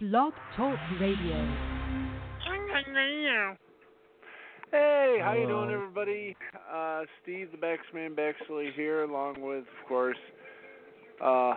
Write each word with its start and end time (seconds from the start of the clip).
Blog 0.00 0.32
Talk 0.56 0.78
Radio. 1.00 1.34
Hey, 4.70 5.18
how 5.20 5.34
you 5.36 5.48
doing, 5.48 5.70
everybody? 5.72 6.36
Uh, 6.72 7.02
Steve, 7.20 7.48
the 7.50 7.58
Baxman 7.58 8.14
Baxley 8.14 8.72
here, 8.74 9.02
along 9.02 9.40
with, 9.40 9.64
of 9.64 9.88
course, 9.88 10.16
uh, 11.20 11.54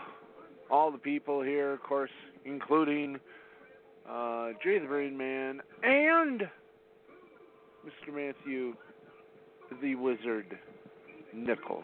all 0.72 0.92
the 0.92 0.98
people 0.98 1.44
here, 1.44 1.74
of 1.74 1.84
course, 1.84 2.10
including 2.44 3.20
uh, 4.10 4.50
Jay 4.64 4.80
the 4.80 4.88
Brain 4.88 5.16
Mann 5.16 5.62
and 5.84 6.42
Mr. 7.86 8.08
Matthew 8.08 8.74
the 9.84 9.94
Wizard 9.94 10.58
Nichols. 11.32 11.84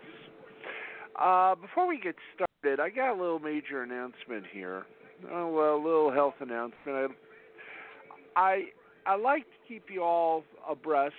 Uh, 1.21 1.53
before 1.53 1.87
we 1.87 1.99
get 1.99 2.15
started, 2.33 2.79
I 2.79 2.89
got 2.89 3.11
a 3.11 3.19
little 3.21 3.37
major 3.37 3.83
announcement 3.83 4.45
here. 4.51 4.87
Oh, 5.31 5.51
well, 5.51 5.75
a 5.75 5.83
little 5.83 6.11
health 6.11 6.35
announcement. 6.39 7.11
I, 8.35 8.39
I 8.39 8.63
I 9.05 9.15
like 9.15 9.43
to 9.43 9.67
keep 9.67 9.85
you 9.89 10.03
all 10.03 10.43
abreast, 10.69 11.15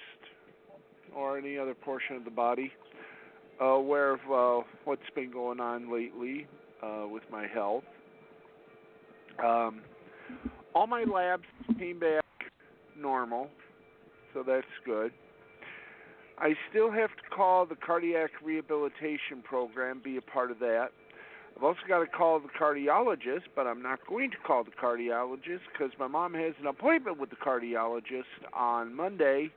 or 1.17 1.39
any 1.39 1.59
other 1.59 1.75
portion 1.75 2.17
of 2.17 2.25
the 2.25 2.31
body, 2.31 2.71
aware 3.61 4.13
of 4.13 4.21
uh, 4.31 4.67
what's 4.85 5.03
been 5.15 5.31
going 5.31 5.59
on 5.59 5.93
lately 5.93 6.47
uh, 6.83 7.07
with 7.09 7.23
my 7.33 7.47
health. 7.47 7.85
Um, 9.43 9.81
all 10.75 10.87
my 10.87 11.05
labs 11.05 11.45
came 11.79 11.99
back 11.99 12.25
normal, 12.97 13.49
so 14.35 14.45
that's 14.47 14.67
good. 14.85 15.13
I 16.39 16.55
still 16.71 16.91
have 16.91 17.11
to 17.11 17.35
call 17.35 17.67
the 17.67 17.75
cardiac 17.75 18.31
rehabilitation 18.45 19.43
program, 19.43 20.01
be 20.05 20.19
a 20.19 20.23
part 20.23 20.51
of 20.51 20.59
that. 20.61 20.89
I've 21.59 21.65
also 21.65 21.81
got 21.89 21.99
to 21.99 22.07
call 22.07 22.39
the 22.39 22.49
cardiologist, 22.49 23.49
but 23.57 23.67
I'm 23.67 23.83
not 23.83 23.99
going 24.07 24.31
to 24.31 24.37
call 24.47 24.63
the 24.63 24.71
cardiologist 24.71 25.63
because 25.73 25.91
my 25.99 26.07
mom 26.07 26.33
has 26.35 26.55
an 26.61 26.67
appointment 26.67 27.19
with 27.19 27.31
the 27.31 27.37
cardiologist 27.37 28.23
on 28.53 28.95
Monday 28.95 29.51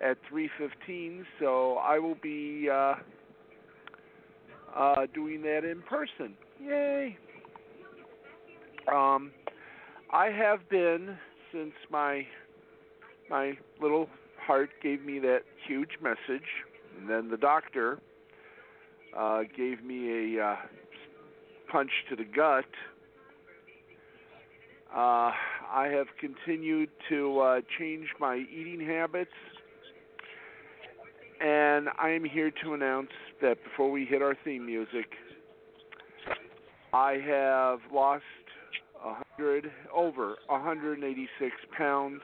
at 0.00 0.16
3:15. 0.32 1.26
So 1.38 1.76
I 1.76 1.98
will 1.98 2.14
be 2.14 2.70
uh, 2.72 2.94
uh, 4.74 5.06
doing 5.12 5.42
that 5.42 5.64
in 5.64 5.82
person. 5.82 6.34
Yay! 6.64 7.18
Um, 8.90 9.30
I 10.10 10.30
have 10.30 10.66
been 10.70 11.18
since 11.52 11.74
my 11.90 12.26
my 13.28 13.52
little 13.82 14.08
heart 14.40 14.70
gave 14.82 15.04
me 15.04 15.18
that 15.18 15.40
huge 15.66 15.98
message, 16.00 16.48
and 16.98 17.06
then 17.06 17.28
the 17.28 17.36
doctor 17.36 17.98
uh, 19.14 19.40
gave 19.54 19.84
me 19.84 20.38
a 20.38 20.42
uh, 20.42 20.56
punch 21.70 21.90
to 22.08 22.16
the 22.16 22.24
gut. 22.24 22.64
Uh, 24.94 25.32
I 25.70 25.88
have 25.92 26.06
continued 26.18 26.88
to 27.10 27.40
uh, 27.40 27.60
change 27.78 28.06
my 28.18 28.36
eating 28.36 28.80
habits, 28.80 29.30
and 31.40 31.88
I 31.98 32.10
am 32.10 32.24
here 32.24 32.50
to 32.64 32.74
announce 32.74 33.10
that 33.42 33.62
before 33.62 33.90
we 33.90 34.06
hit 34.06 34.22
our 34.22 34.34
theme 34.44 34.64
music, 34.64 35.06
I 36.92 37.18
have 37.26 37.80
lost 37.92 38.24
hundred 39.38 39.70
over 39.94 40.36
186 40.46 41.54
pounds. 41.76 42.20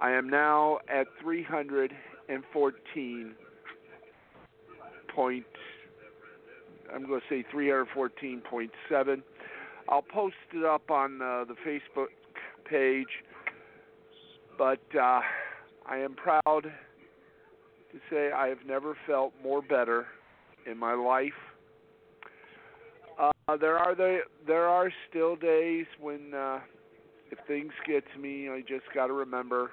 I 0.00 0.12
am 0.12 0.28
now 0.28 0.78
at 0.88 1.06
314 1.22 3.34
point 5.14 5.44
I'm 6.94 7.06
going 7.06 7.20
to 7.20 7.26
say 7.28 7.44
314.7. 7.54 9.22
I'll 9.88 10.02
post 10.02 10.34
it 10.54 10.64
up 10.64 10.90
on 10.90 11.20
uh, 11.20 11.44
the 11.44 11.54
Facebook 11.66 12.08
page, 12.68 13.08
but 14.56 14.80
uh, 14.94 15.20
I 15.86 15.98
am 15.98 16.14
proud 16.14 16.62
to 17.92 17.98
say 18.10 18.30
I 18.32 18.48
have 18.48 18.64
never 18.66 18.96
felt 19.06 19.32
more 19.42 19.62
better 19.62 20.06
in 20.70 20.78
my 20.78 20.94
life. 20.94 21.32
Uh, 23.18 23.56
there 23.56 23.76
are 23.76 23.94
the, 23.94 24.20
there 24.46 24.68
are 24.68 24.90
still 25.10 25.36
days 25.36 25.86
when 26.00 26.32
uh, 26.34 26.60
if 27.30 27.38
things 27.46 27.72
get 27.86 28.04
to 28.14 28.20
me, 28.20 28.48
I 28.48 28.60
just 28.60 28.84
got 28.94 29.08
to 29.08 29.12
remember, 29.12 29.70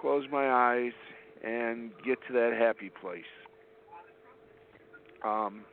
close 0.00 0.24
my 0.30 0.48
eyes 0.48 0.92
and 1.44 1.90
get 2.04 2.18
to 2.28 2.32
that 2.32 2.56
happy 2.58 2.90
place. 3.00 3.22
Um, 5.24 5.64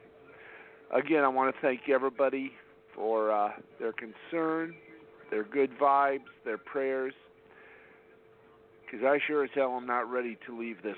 again, 0.93 1.23
I 1.23 1.27
want 1.27 1.53
to 1.55 1.61
thank 1.61 1.89
everybody 1.89 2.51
for 2.93 3.31
uh, 3.31 3.51
their 3.79 3.93
concern, 3.93 4.75
their 5.29 5.43
good 5.43 5.71
vibes, 5.79 6.25
their 6.43 6.57
prayers. 6.57 7.13
Because 8.85 9.05
I 9.05 9.19
sure 9.25 9.43
as 9.43 9.49
hell 9.53 9.75
am 9.75 9.87
not 9.87 10.09
ready 10.11 10.37
to 10.45 10.57
leave 10.57 10.81
this 10.83 10.95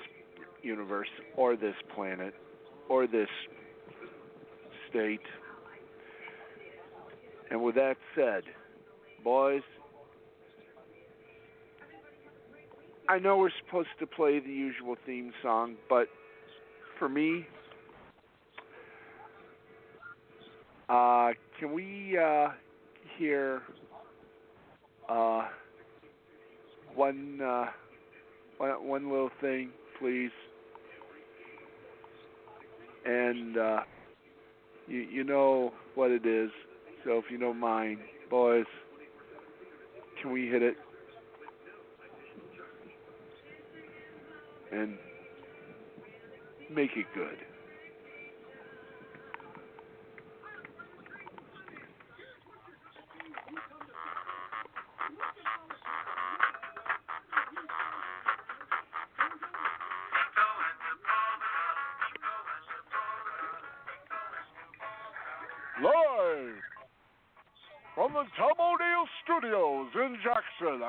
universe 0.62 1.08
or 1.36 1.56
this 1.56 1.74
planet 1.94 2.34
or 2.88 3.06
this 3.06 3.28
state. 4.90 5.20
And 7.50 7.62
with 7.62 7.74
that 7.76 7.96
said, 8.14 8.42
boys, 9.24 9.62
I 13.08 13.18
know 13.18 13.38
we're 13.38 13.50
supposed 13.64 13.88
to 14.00 14.06
play 14.06 14.38
the 14.38 14.50
usual 14.50 14.96
theme 15.06 15.32
song, 15.42 15.76
but 15.88 16.08
for 16.98 17.08
me, 17.08 17.46
Uh, 20.88 21.30
can 21.58 21.72
we 21.72 22.16
uh, 22.18 22.48
hear 23.18 23.62
uh, 25.08 25.46
one, 26.94 27.40
uh, 27.42 27.66
one 28.58 28.86
one 28.86 29.10
little 29.10 29.30
thing, 29.40 29.70
please? 29.98 30.30
And 33.04 33.56
uh, 33.56 33.80
you 34.86 35.00
you 35.00 35.24
know 35.24 35.72
what 35.94 36.10
it 36.10 36.26
is, 36.26 36.50
so 37.04 37.18
if 37.18 37.24
you 37.30 37.38
don't 37.38 37.60
mind, 37.60 37.98
boys, 38.30 38.66
can 40.20 40.32
we 40.32 40.46
hit 40.48 40.62
it? 40.62 40.76
And 44.72 44.98
make 46.74 46.90
it 46.96 47.06
good. 47.14 47.36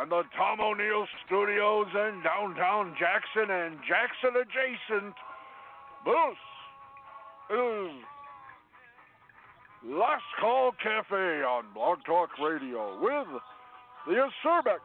The 0.08 0.24
Tom 0.36 0.62
O'Neill 0.62 1.06
Studios 1.26 1.88
in 1.94 2.24
downtown 2.24 2.96
Jackson 2.98 3.52
and 3.52 3.78
Jackson 3.86 4.32
adjacent, 4.40 5.14
this 6.06 6.38
is 7.52 7.92
Last 9.84 10.24
Call 10.40 10.72
Cafe 10.82 11.44
on 11.44 11.66
Blog 11.74 12.00
Talk 12.06 12.30
Radio 12.40 12.98
with 13.02 13.28
the 14.08 14.14
Acerbic, 14.14 14.80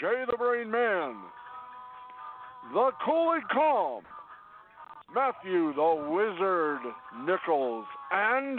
Jay 0.00 0.24
the 0.28 0.36
Brain 0.36 0.72
Mann, 0.72 1.14
the 2.74 2.90
Cool 3.04 3.34
and 3.34 3.48
Calm, 3.48 4.02
Matthew 5.14 5.72
the 5.72 6.10
Wizard 6.10 6.80
Nichols, 7.24 7.86
and 8.10 8.58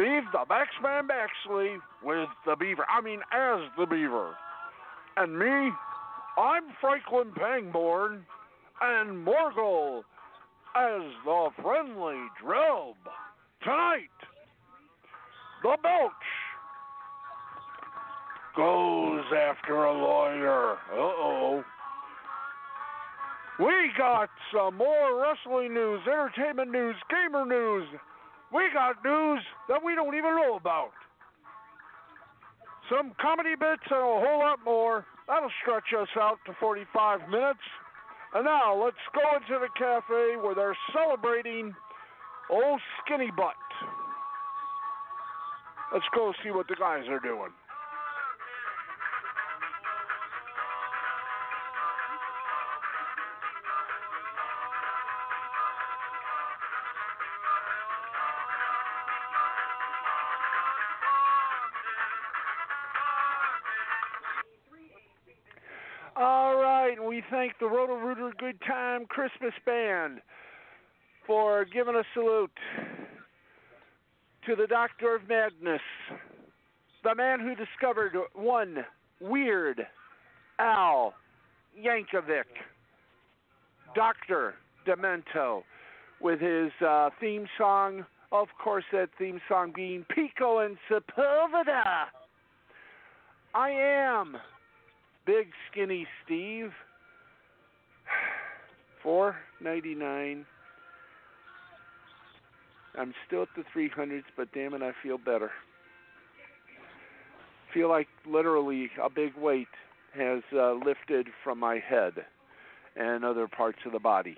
Steve 0.00 0.22
the 0.32 0.44
Baxman 0.48 1.08
Baxley 1.08 1.76
with 2.02 2.28
the 2.46 2.56
Beaver. 2.56 2.86
I 2.88 3.02
mean, 3.02 3.20
as 3.32 3.60
the 3.76 3.84
Beaver. 3.84 4.34
And 5.18 5.38
me, 5.38 5.70
I'm 6.38 6.62
Franklin 6.80 7.32
Pangborn, 7.36 8.24
and 8.80 9.26
Morgul 9.26 9.98
as 10.74 11.02
the 11.26 11.48
friendly 11.60 12.16
Drub. 12.42 12.96
Tonight, 13.62 14.08
the 15.62 15.76
Belch 15.82 16.12
goes 18.56 19.24
after 19.36 19.84
a 19.84 19.92
lawyer. 19.92 20.72
Uh 20.72 20.96
oh. 20.96 21.64
We 23.58 23.90
got 23.98 24.30
some 24.50 24.76
more 24.76 25.20
wrestling 25.20 25.74
news, 25.74 26.00
entertainment 26.06 26.70
news, 26.70 26.96
gamer 27.10 27.44
news. 27.44 27.86
We 28.52 28.66
got 28.74 29.02
news 29.04 29.42
that 29.68 29.82
we 29.82 29.94
don't 29.94 30.14
even 30.14 30.34
know 30.36 30.56
about. 30.56 30.90
Some 32.90 33.12
comedy 33.20 33.54
bits 33.54 33.86
and 33.90 34.00
a 34.00 34.18
whole 34.18 34.40
lot 34.40 34.58
more. 34.64 35.06
That'll 35.28 35.50
stretch 35.62 35.94
us 35.96 36.08
out 36.18 36.38
to 36.46 36.52
45 36.58 37.28
minutes. 37.30 37.62
And 38.34 38.44
now 38.44 38.74
let's 38.74 38.98
go 39.14 39.22
into 39.36 39.60
the 39.60 39.70
cafe 39.78 40.36
where 40.42 40.54
they're 40.54 40.76
celebrating 40.92 41.74
old 42.50 42.80
Skinny 43.04 43.30
Butt. 43.36 43.54
Let's 45.92 46.06
go 46.14 46.32
see 46.42 46.50
what 46.50 46.66
the 46.66 46.76
guys 46.76 47.06
are 47.08 47.20
doing. 47.20 47.50
The 67.60 67.66
Roto 67.66 67.94
Rooter 67.94 68.32
Good 68.38 68.58
Time 68.66 69.04
Christmas 69.04 69.52
Band 69.66 70.20
for 71.26 71.66
giving 71.66 71.94
a 71.94 72.02
salute 72.14 72.50
to 74.46 74.56
the 74.56 74.66
Doctor 74.66 75.14
of 75.14 75.28
Madness, 75.28 75.82
the 77.04 77.14
man 77.14 77.38
who 77.38 77.54
discovered 77.54 78.14
one 78.32 78.78
weird 79.20 79.86
Al 80.58 81.12
Yankovic, 81.78 82.44
Dr. 83.94 84.54
Demento, 84.86 85.62
with 86.22 86.40
his 86.40 86.70
uh, 86.86 87.10
theme 87.20 87.46
song, 87.58 88.06
of 88.32 88.48
course, 88.62 88.84
that 88.92 89.10
theme 89.18 89.40
song 89.48 89.72
being 89.76 90.06
Pico 90.08 90.60
and 90.60 90.78
Sepulveda. 90.90 92.06
I 93.54 93.70
am 93.70 94.38
Big 95.26 95.48
Skinny 95.70 96.06
Steve. 96.24 96.70
Four 99.02 99.36
ninety 99.62 99.94
nine. 99.94 100.44
I'm 102.98 103.14
still 103.26 103.42
at 103.42 103.48
the 103.56 103.62
three 103.72 103.88
hundreds, 103.88 104.26
but 104.36 104.52
damn 104.52 104.74
it, 104.74 104.82
I 104.82 104.92
feel 105.02 105.16
better. 105.16 105.50
Feel 107.72 107.88
like 107.88 108.08
literally 108.26 108.90
a 109.02 109.08
big 109.08 109.36
weight 109.36 109.68
has 110.12 110.42
uh, 110.52 110.72
lifted 110.72 111.28
from 111.44 111.58
my 111.60 111.78
head 111.78 112.14
and 112.96 113.24
other 113.24 113.46
parts 113.46 113.78
of 113.86 113.92
the 113.92 114.00
body. 114.00 114.36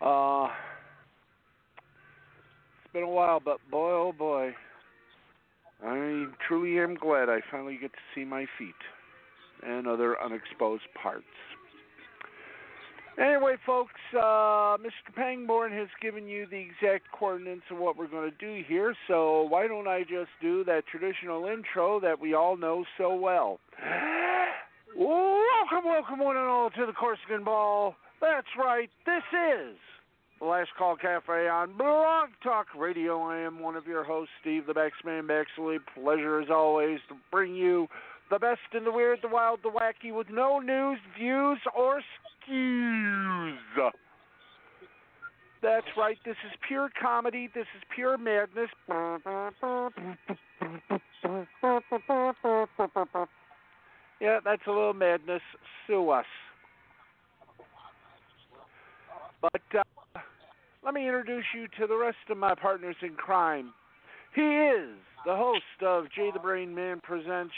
Uh, 0.00 0.48
it's 2.84 2.92
been 2.92 3.02
a 3.02 3.08
while, 3.08 3.40
but 3.42 3.58
boy, 3.70 3.90
oh 3.90 4.12
boy, 4.16 4.54
I 5.82 6.26
truly 6.46 6.78
am 6.78 6.94
glad 6.94 7.28
I 7.28 7.40
finally 7.50 7.78
get 7.80 7.92
to 7.92 7.98
see 8.14 8.24
my 8.24 8.46
feet 8.58 8.74
and 9.62 9.86
other 9.86 10.20
unexposed 10.22 10.84
parts. 11.00 11.24
Anyway, 13.18 13.56
folks, 13.66 13.98
uh, 14.14 14.78
Mr. 14.78 15.12
Pangborn 15.16 15.72
has 15.72 15.88
given 16.00 16.28
you 16.28 16.46
the 16.46 16.56
exact 16.56 17.10
coordinates 17.10 17.64
of 17.68 17.78
what 17.78 17.96
we're 17.96 18.06
going 18.06 18.30
to 18.30 18.36
do 18.38 18.62
here, 18.68 18.94
so 19.08 19.42
why 19.48 19.66
don't 19.66 19.88
I 19.88 20.02
just 20.02 20.30
do 20.40 20.62
that 20.64 20.86
traditional 20.86 21.46
intro 21.46 21.98
that 21.98 22.20
we 22.20 22.34
all 22.34 22.56
know 22.56 22.84
so 22.96 23.16
well? 23.16 23.58
welcome, 24.96 25.84
welcome, 25.84 26.20
one 26.20 26.36
and 26.36 26.46
all, 26.46 26.70
to 26.70 26.86
the 26.86 26.92
Corsican 26.92 27.42
Ball. 27.42 27.96
That's 28.20 28.46
right, 28.56 28.88
this 29.04 29.24
is 29.32 29.76
the 30.38 30.46
Last 30.46 30.70
Call 30.78 30.94
Cafe 30.94 31.48
on 31.48 31.76
Blog 31.76 32.28
Talk 32.44 32.66
Radio. 32.78 33.20
I 33.22 33.38
am 33.38 33.58
one 33.58 33.74
of 33.74 33.88
your 33.88 34.04
hosts, 34.04 34.32
Steve 34.40 34.66
the 34.66 34.74
Baxman 34.74 35.26
Baxley. 35.26 35.78
Pleasure 35.94 36.40
as 36.40 36.48
always 36.50 37.00
to 37.08 37.16
bring 37.32 37.56
you 37.56 37.88
the 38.30 38.38
best 38.38 38.60
in 38.74 38.84
the 38.84 38.92
weird, 38.92 39.20
the 39.22 39.28
wild, 39.28 39.60
the 39.62 39.70
wacky, 39.70 40.14
with 40.14 40.28
no 40.30 40.58
news, 40.58 40.98
views, 41.18 41.58
or 41.76 42.00
skews. 42.48 43.56
That's 45.62 45.86
right, 45.96 46.18
this 46.24 46.36
is 46.46 46.52
pure 46.66 46.88
comedy, 47.00 47.48
this 47.54 47.66
is 47.76 47.82
pure 47.94 48.16
madness. 48.16 48.70
Yeah, 54.20 54.40
that's 54.44 54.62
a 54.66 54.70
little 54.70 54.94
madness. 54.94 55.42
Sue 55.86 56.10
us. 56.10 56.24
But 59.40 59.62
uh, 59.78 59.82
let 60.84 60.94
me 60.94 61.06
introduce 61.06 61.44
you 61.54 61.66
to 61.78 61.86
the 61.86 61.96
rest 61.96 62.16
of 62.30 62.36
my 62.36 62.54
partners 62.54 62.96
in 63.02 63.14
crime. 63.14 63.72
He 64.34 64.42
is 64.42 64.90
the 65.24 65.36
host 65.36 65.62
of 65.84 66.04
Jay 66.14 66.30
the 66.32 66.40
Brain 66.40 66.74
Mann 66.74 67.00
Presents 67.00 67.54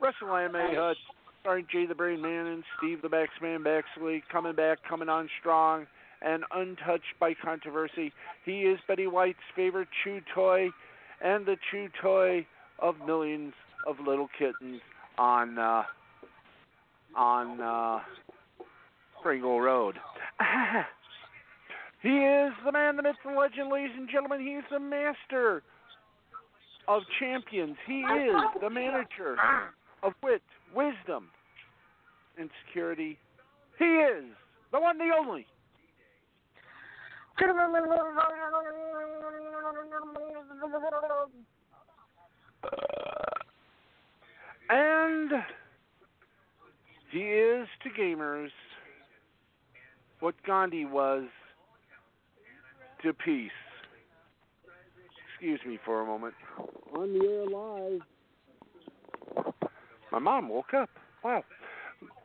Wrestle 0.00 0.34
Anime 0.36 0.76
Hut, 0.76 0.96
starring 1.40 1.66
Jay 1.72 1.84
the 1.86 1.94
Brain 1.94 2.22
Mann 2.22 2.46
and 2.46 2.62
Steve 2.76 3.02
the 3.02 3.08
Baxman 3.08 3.64
Baxley, 3.64 4.22
coming 4.30 4.54
back, 4.54 4.78
coming 4.88 5.08
on 5.08 5.28
strong, 5.40 5.86
and 6.22 6.44
untouched 6.54 7.18
by 7.18 7.34
controversy. 7.34 8.12
He 8.44 8.60
is 8.60 8.78
Betty 8.86 9.08
White's 9.08 9.38
favorite 9.56 9.88
chew 10.04 10.20
toy 10.34 10.68
and 11.20 11.44
the 11.46 11.56
chew 11.70 11.88
toy 12.00 12.46
of 12.78 12.94
millions 13.06 13.54
of 13.86 13.96
little 14.06 14.28
kittens 14.38 14.80
on 15.18 15.58
uh, 15.58 15.82
on 17.16 17.60
uh, 17.60 17.98
Pringle 19.20 19.60
Road. 19.60 19.96
he 22.02 22.08
is 22.08 22.52
the 22.64 22.70
man, 22.70 22.96
the 22.96 23.02
myth, 23.02 23.16
the 23.24 23.32
legend, 23.32 23.70
ladies 23.72 23.96
and 23.96 24.08
gentlemen. 24.08 24.40
He 24.40 24.52
is 24.52 24.64
the 24.70 24.78
master 24.78 25.62
of 26.86 27.02
champions. 27.18 27.76
He 27.84 28.00
is 28.00 28.36
the 28.60 28.70
manager 28.70 29.36
of 30.02 30.12
wit, 30.22 30.42
wisdom, 30.74 31.28
and 32.38 32.50
security. 32.66 33.18
He 33.78 33.84
is 33.84 34.24
the 34.72 34.80
one, 34.80 34.98
the 34.98 35.10
only. 35.18 35.46
And 44.70 45.30
he 47.10 47.20
is 47.20 47.68
to 47.82 47.88
gamers 47.90 48.50
what 50.20 50.34
Gandhi 50.46 50.84
was 50.84 51.24
to 53.02 53.12
peace. 53.12 53.50
Excuse 55.30 55.60
me 55.66 55.78
for 55.84 56.02
a 56.02 56.06
moment. 56.06 56.34
On 56.94 57.12
the 57.12 57.24
air 57.24 57.46
live. 57.46 58.02
My 60.10 60.18
mom 60.18 60.48
woke 60.48 60.74
up. 60.74 60.90
Wow. 61.22 61.44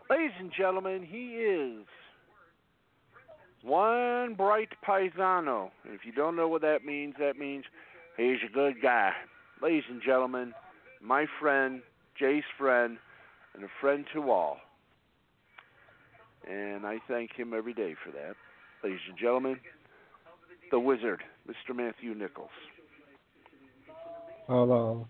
Ladies 0.10 0.32
and 0.40 0.52
gentlemen, 0.56 1.04
he 1.04 1.36
is 1.36 1.86
one 3.64 4.36
bright 4.36 4.70
paisano. 4.88 5.72
If 5.86 6.06
you 6.06 6.12
don't 6.12 6.36
know 6.36 6.48
what 6.48 6.62
that 6.62 6.86
means, 6.86 7.16
that 7.20 7.38
means 7.38 7.66
he's 8.18 8.38
a 8.48 8.54
good 8.54 8.82
guy. 8.82 9.12
Ladies 9.62 9.84
and 9.90 10.02
gentlemen, 10.02 10.54
my 11.02 11.26
friend, 11.40 11.82
Jay's 12.20 12.44
friend, 12.58 12.98
and 13.56 13.64
a 13.64 13.68
friend 13.80 14.06
to 14.14 14.30
all. 14.30 14.58
And 16.50 16.86
I 16.86 17.00
thank 17.08 17.34
him 17.36 17.54
every 17.54 17.74
day 17.74 17.96
for 18.04 18.12
that. 18.12 18.36
Ladies 18.84 19.00
and 19.08 19.18
gentlemen, 19.18 19.60
the 20.72 20.80
wizard, 20.80 21.24
Mr. 21.48 21.76
Matthew 21.76 22.14
Nichols. 22.14 22.50
Hello. 24.48 25.08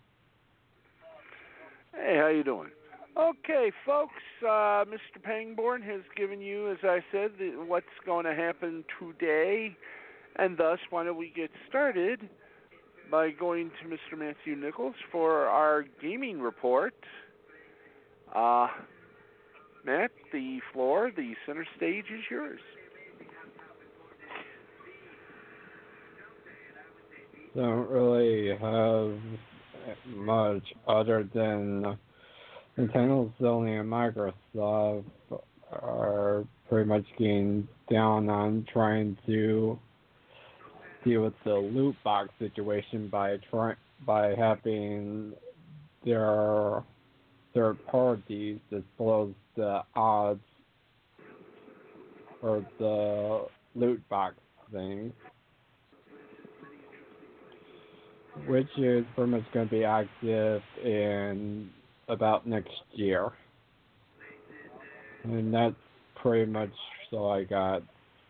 Hey, 1.94 2.18
how 2.18 2.28
you 2.28 2.44
doing? 2.44 2.70
Okay, 3.16 3.72
folks. 3.86 4.14
Uh, 4.42 4.86
Mr. 4.86 5.22
Pangborn 5.22 5.84
has 5.84 6.02
given 6.16 6.42
you, 6.42 6.72
as 6.72 6.78
I 6.84 7.04
said, 7.12 7.32
the, 7.38 7.52
what's 7.68 7.86
going 8.06 8.26
to 8.26 8.34
happen 8.34 8.84
today, 9.00 9.76
and 10.38 10.58
thus, 10.58 10.80
why 10.90 11.04
don't 11.04 11.18
we 11.18 11.32
get 11.36 11.52
started 11.70 12.28
by 13.12 13.30
going 13.30 13.70
to 13.82 13.88
Mr. 13.88 14.18
Matthew 14.18 14.56
Nichols 14.56 14.96
for 15.12 15.46
our 15.46 15.86
gaming 16.02 16.42
report. 16.42 16.96
Uh, 18.34 18.68
Matt, 19.86 20.12
the 20.32 20.60
floor, 20.72 21.12
the 21.16 21.36
center 21.46 21.68
stage 21.78 22.06
is 22.06 22.24
yours. 22.32 22.62
Don't 27.56 27.88
really 27.88 28.58
have 28.58 29.20
much 30.08 30.64
other 30.88 31.28
than 31.34 31.98
Nintendo, 32.78 33.32
Sony, 33.40 33.80
and 33.80 33.90
Microsoft 33.90 35.06
are 35.72 36.46
pretty 36.70 36.88
much 36.88 37.06
getting 37.18 37.68
down 37.92 38.30
on 38.30 38.66
trying 38.72 39.18
to 39.26 39.80
deal 41.04 41.24
with 41.24 41.34
the 41.44 41.54
loot 41.54 41.96
box 42.04 42.30
situation 42.40 43.08
by 43.10 43.38
trying 43.50 43.76
by 44.06 44.34
having 44.36 45.34
their 46.06 46.84
third 47.54 47.78
parties 47.88 48.60
disclose 48.70 49.34
the 49.56 49.82
odds 49.96 50.42
for 52.42 52.66
the 52.80 53.46
loot 53.76 54.02
box 54.10 54.36
thing, 54.72 55.14
which 58.48 58.68
is 58.78 59.06
pretty 59.16 59.32
much 59.32 59.44
going 59.54 59.68
to 59.68 59.72
be 59.72 59.84
active 59.84 60.62
in 60.84 61.70
about 62.08 62.48
next 62.48 62.72
year. 62.94 63.30
And 65.24 65.54
that's 65.54 65.76
pretty 66.22 66.52
much 66.52 66.72
all 67.12 67.32
I 67.32 67.44
got. 67.44 67.84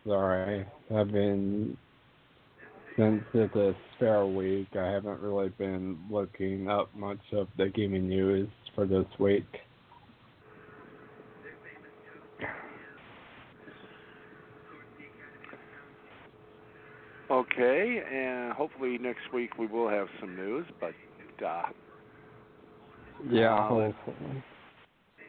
Sorry, 0.06 0.66
I've 0.94 1.10
been 1.10 1.76
since 2.96 3.24
it's 3.34 3.56
a 3.56 3.74
spare 3.96 4.26
week, 4.26 4.68
I 4.78 4.86
haven't 4.86 5.20
really 5.20 5.48
been 5.48 5.98
looking 6.08 6.68
up 6.68 6.94
much 6.94 7.18
of 7.32 7.48
the 7.56 7.68
gaming 7.70 8.08
news 8.08 8.48
for 8.74 8.86
this 8.86 9.06
week. 9.18 9.46
Okay, 17.54 18.02
and 18.12 18.52
hopefully 18.52 18.98
next 18.98 19.32
week 19.32 19.56
we 19.58 19.66
will 19.66 19.88
have 19.88 20.08
some 20.20 20.34
news, 20.34 20.66
but 20.80 20.94
uh, 21.44 21.62
Yeah, 23.30 23.68
hopefully. 23.68 23.94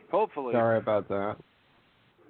hopefully. 0.10 0.54
Sorry 0.54 0.80
about 0.80 1.08
that. 1.10 1.36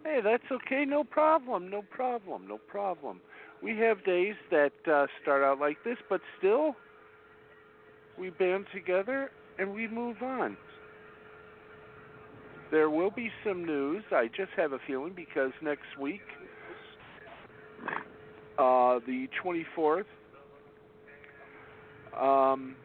Hey, 0.03 0.19
that's 0.23 0.43
okay. 0.51 0.83
No 0.85 1.03
problem. 1.03 1.69
No 1.69 1.81
problem. 1.81 2.47
No 2.47 2.57
problem. 2.57 3.21
We 3.63 3.77
have 3.77 4.03
days 4.05 4.35
that 4.51 4.73
uh, 4.91 5.07
start 5.21 5.43
out 5.43 5.59
like 5.59 5.77
this, 5.83 5.97
but 6.09 6.21
still, 6.37 6.75
we 8.19 8.29
band 8.31 8.65
together 8.73 9.31
and 9.57 9.73
we 9.73 9.87
move 9.87 10.17
on. 10.21 10.57
There 12.69 12.89
will 12.89 13.11
be 13.11 13.31
some 13.45 13.65
news. 13.65 14.03
I 14.11 14.27
just 14.27 14.51
have 14.57 14.73
a 14.73 14.79
feeling 14.85 15.13
because 15.15 15.51
next 15.61 15.97
week, 15.99 16.21
uh, 18.57 18.99
the 19.05 19.27
24th, 19.43 20.05
um, 22.19 22.75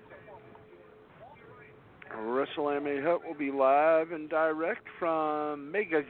WrestleMania 2.17 3.03
Hut 3.05 3.21
will 3.27 3.35
be 3.39 3.50
live 3.50 4.12
and 4.12 4.29
direct 4.29 4.87
from 4.99 5.71
Mega 5.71 6.03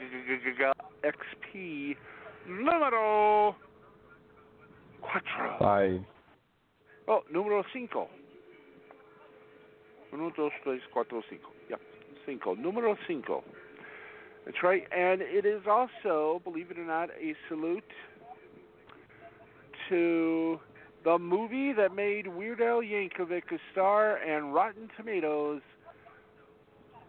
XP 1.05 1.97
número 2.49 3.55
cuatro. 5.01 5.59
Five. 5.59 6.01
Oh, 7.09 7.23
número 7.33 7.63
cinco. 7.73 8.09
Uno, 10.13 10.33
dos, 10.37 10.53
tres, 10.65 10.81
cuatro, 10.93 11.23
cinco. 11.29 11.51
Yep, 11.69 11.81
cinco. 12.27 12.55
Número 12.57 12.97
cinco. 13.07 13.45
That's 14.45 14.63
right. 14.63 14.85
And 14.91 15.21
it 15.21 15.45
is 15.45 15.63
also, 15.69 16.41
believe 16.45 16.71
it 16.71 16.79
or 16.79 16.85
not, 16.85 17.11
a 17.11 17.35
salute 17.49 17.85
to 19.91 20.59
the 21.05 21.19
movie 21.19 21.73
that 21.75 21.95
made 21.95 22.27
Weird 22.27 22.61
Al 22.61 22.81
Yankovic 22.81 23.53
a 23.53 23.59
star 23.73 24.17
and 24.17 24.55
Rotten 24.55 24.89
Tomatoes 24.97 25.61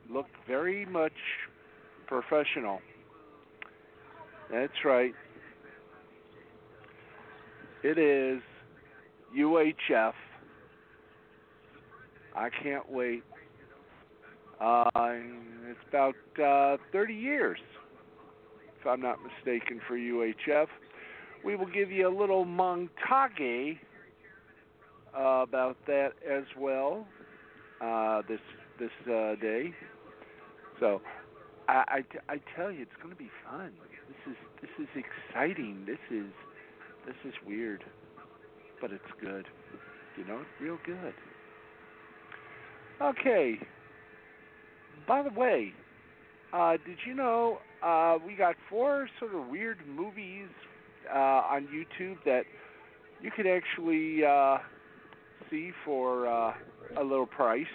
look 0.10 0.28
very 0.48 0.86
much 0.86 1.14
professional. 2.08 2.80
That's 4.52 4.74
right. 4.84 5.14
It 7.84 7.98
is 7.98 8.42
UHF. 9.38 10.14
I 12.36 12.50
can't 12.64 12.90
wait. 12.90 13.24
Uh, 14.60 14.84
it's 15.68 15.80
about 15.90 16.16
uh, 16.42 16.78
30 16.92 17.14
years, 17.14 17.60
if 18.80 18.86
I'm 18.86 19.02
not 19.02 19.18
mistaken, 19.24 19.82
for 19.88 19.98
UHF. 19.98 20.68
We 21.44 21.56
will 21.56 21.68
give 21.68 21.92
you 21.92 22.08
a 22.08 22.16
little 22.16 22.46
montage 22.46 23.80
uh, 25.18 25.22
about 25.22 25.78
that 25.88 26.12
as 26.30 26.44
well 26.58 27.06
uh, 27.82 28.22
this 28.28 28.40
this 28.80 28.92
uh, 29.08 29.36
day. 29.36 29.74
So 30.80 31.02
I, 31.68 32.04
I, 32.30 32.34
I 32.34 32.40
tell 32.56 32.72
you, 32.72 32.82
it's 32.82 32.92
going 33.02 33.14
to 33.14 33.20
be 33.20 33.30
fun. 33.50 33.72
This 34.08 34.34
is 34.34 34.38
this 34.62 34.88
is 34.88 35.04
exciting. 35.30 35.84
This 35.86 36.00
is 36.12 36.32
this 37.06 37.16
is 37.26 37.34
weird, 37.46 37.84
but 38.80 38.92
it's 38.92 39.04
good. 39.20 39.46
You 40.18 40.26
know, 40.26 40.42
real 40.60 40.78
good. 40.86 41.14
Okay. 43.02 43.58
By 45.08 45.24
the 45.24 45.32
way, 45.40 45.74
uh, 46.54 46.74
did 46.86 46.98
you 47.06 47.16
know 47.16 47.58
uh, 47.84 48.18
we 48.26 48.36
got 48.36 48.56
four 48.70 49.10
sort 49.20 49.34
of 49.34 49.48
weird 49.48 49.80
movies 49.88 50.50
uh, 51.14 51.18
on 51.18 51.68
YouTube 51.68 52.18
that 52.26 52.44
you 53.22 53.32
could 53.32 53.48
actually 53.48 54.24
uh, 54.26 54.58
see 55.50 55.72
for 55.86 56.28
uh, 56.28 56.54
a 56.98 57.04
little 57.04 57.26
price? 57.26 57.66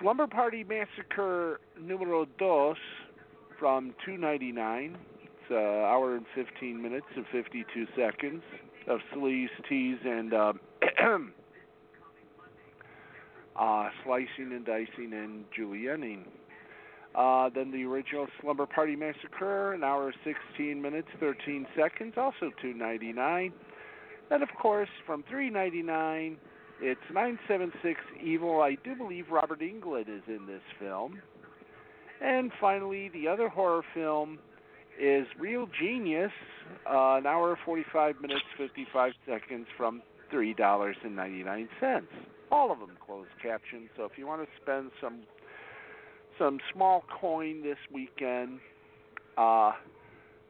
Slumber 0.00 0.26
Party 0.26 0.64
Massacre 0.64 1.60
Numero 1.80 2.26
Dos 2.38 2.76
from 3.58 3.94
two 4.04 4.16
ninety 4.16 4.52
nine. 4.52 4.96
It's 5.22 5.50
an 5.50 5.56
hour 5.56 6.16
and 6.16 6.26
fifteen 6.34 6.80
minutes 6.82 7.06
and 7.16 7.24
fifty 7.32 7.64
two 7.74 7.86
seconds 7.96 8.42
of 8.88 9.00
sleaze, 9.14 9.48
tease, 9.68 9.98
and 10.04 10.34
uh, 10.34 10.52
uh, 13.56 13.88
slicing 14.04 14.52
and 14.52 14.64
dicing 14.64 15.12
and 15.12 15.44
julienning. 15.56 16.24
Uh, 17.14 17.50
then 17.54 17.70
the 17.70 17.84
original 17.84 18.26
Slumber 18.40 18.66
Party 18.66 18.96
Massacre, 18.96 19.74
an 19.74 19.84
hour 19.84 20.14
sixteen 20.24 20.80
minutes 20.80 21.08
thirteen 21.20 21.66
seconds, 21.76 22.14
also 22.16 22.50
two 22.60 22.72
ninety 22.72 23.12
nine. 23.12 23.52
Then 24.30 24.42
of 24.42 24.48
course 24.60 24.88
from 25.06 25.22
three 25.28 25.50
ninety 25.50 25.82
nine 25.82 26.38
it's 26.84 27.00
976 27.14 28.00
Evil. 28.20 28.60
I 28.60 28.76
do 28.82 28.96
believe 28.96 29.26
Robert 29.30 29.60
Englund 29.60 30.08
is 30.08 30.22
in 30.26 30.46
this 30.46 30.62
film. 30.80 31.22
And 32.20 32.50
finally, 32.60 33.08
the 33.14 33.28
other 33.28 33.48
horror 33.48 33.82
film 33.94 34.40
is 35.00 35.26
Real 35.38 35.68
Genius, 35.80 36.32
uh, 36.86 37.18
an 37.18 37.26
hour 37.26 37.56
45 37.64 38.20
minutes 38.20 38.42
55 38.58 39.12
seconds 39.28 39.66
from 39.76 40.02
$3.99. 40.32 42.02
All 42.50 42.72
of 42.72 42.80
them 42.80 42.96
closed 43.04 43.30
captioned. 43.40 43.88
So 43.96 44.04
if 44.04 44.12
you 44.16 44.26
want 44.26 44.42
to 44.42 44.48
spend 44.60 44.90
some 45.00 45.20
some 46.38 46.58
small 46.72 47.04
coin 47.20 47.62
this 47.62 47.78
weekend, 47.92 48.60
uh, 49.36 49.72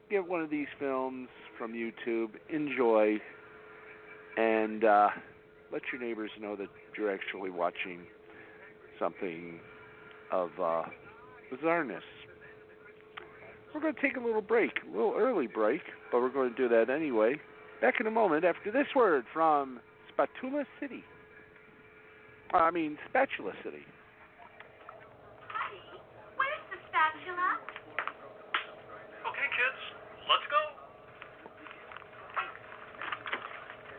get 0.09 0.27
one 0.27 0.41
of 0.41 0.49
these 0.49 0.67
films 0.79 1.29
from 1.57 1.73
YouTube, 1.73 2.31
enjoy, 2.49 3.19
and 4.37 4.83
uh, 4.83 5.09
let 5.71 5.81
your 5.91 6.01
neighbors 6.01 6.31
know 6.39 6.55
that 6.55 6.67
you're 6.97 7.11
actually 7.11 7.49
watching 7.49 8.01
something 8.99 9.59
of 10.31 10.49
uh, 10.61 10.83
bizarreness. 11.51 12.01
We're 13.73 13.81
going 13.81 13.95
to 13.95 14.01
take 14.01 14.17
a 14.17 14.19
little 14.19 14.41
break, 14.41 14.71
a 14.87 14.91
little 14.91 15.15
early 15.17 15.47
break, 15.47 15.81
but 16.11 16.21
we're 16.21 16.29
going 16.29 16.49
to 16.49 16.55
do 16.55 16.69
that 16.69 16.89
anyway. 16.89 17.35
Back 17.81 17.95
in 17.99 18.07
a 18.07 18.11
moment 18.11 18.45
after 18.45 18.71
this 18.71 18.87
word 18.95 19.25
from 19.33 19.79
Spatula 20.11 20.65
City. 20.79 21.03
I 22.53 22.69
mean, 22.69 22.97
Spatula 23.09 23.53
City. 23.63 23.83
Spatula? 27.03 27.59
Okay, 29.27 29.49
kids, 29.59 29.81
let's 30.23 30.47
go. 30.47 30.63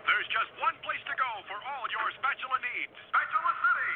There's 0.08 0.28
just 0.32 0.48
one 0.56 0.72
place 0.80 1.04
to 1.04 1.14
go 1.20 1.32
for 1.44 1.60
all 1.68 1.84
your 1.92 2.08
spatula 2.16 2.56
needs. 2.64 2.96
Spatula 3.12 3.52
City. 3.60 3.92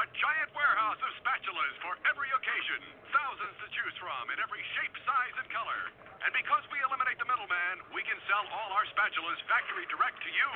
A 0.00 0.04
giant 0.16 0.50
warehouse 0.56 0.96
of 0.96 1.12
spatulas 1.20 1.74
for 1.84 1.92
every 2.08 2.32
occasion. 2.32 2.80
Thousands 3.12 3.52
to 3.60 3.68
choose 3.76 3.96
from 4.00 4.32
in 4.32 4.40
every 4.40 4.64
shape, 4.80 4.96
size, 5.04 5.36
and 5.44 5.48
color. 5.52 5.82
And 6.24 6.32
because 6.32 6.64
we 6.72 6.80
eliminate 6.88 7.20
the 7.20 7.28
middleman, 7.28 7.84
we 7.92 8.00
can 8.08 8.16
sell 8.24 8.48
all 8.48 8.72
our 8.80 8.88
spatulas 8.96 9.36
factory 9.44 9.84
direct 9.92 10.24
to 10.24 10.30
you. 10.32 10.48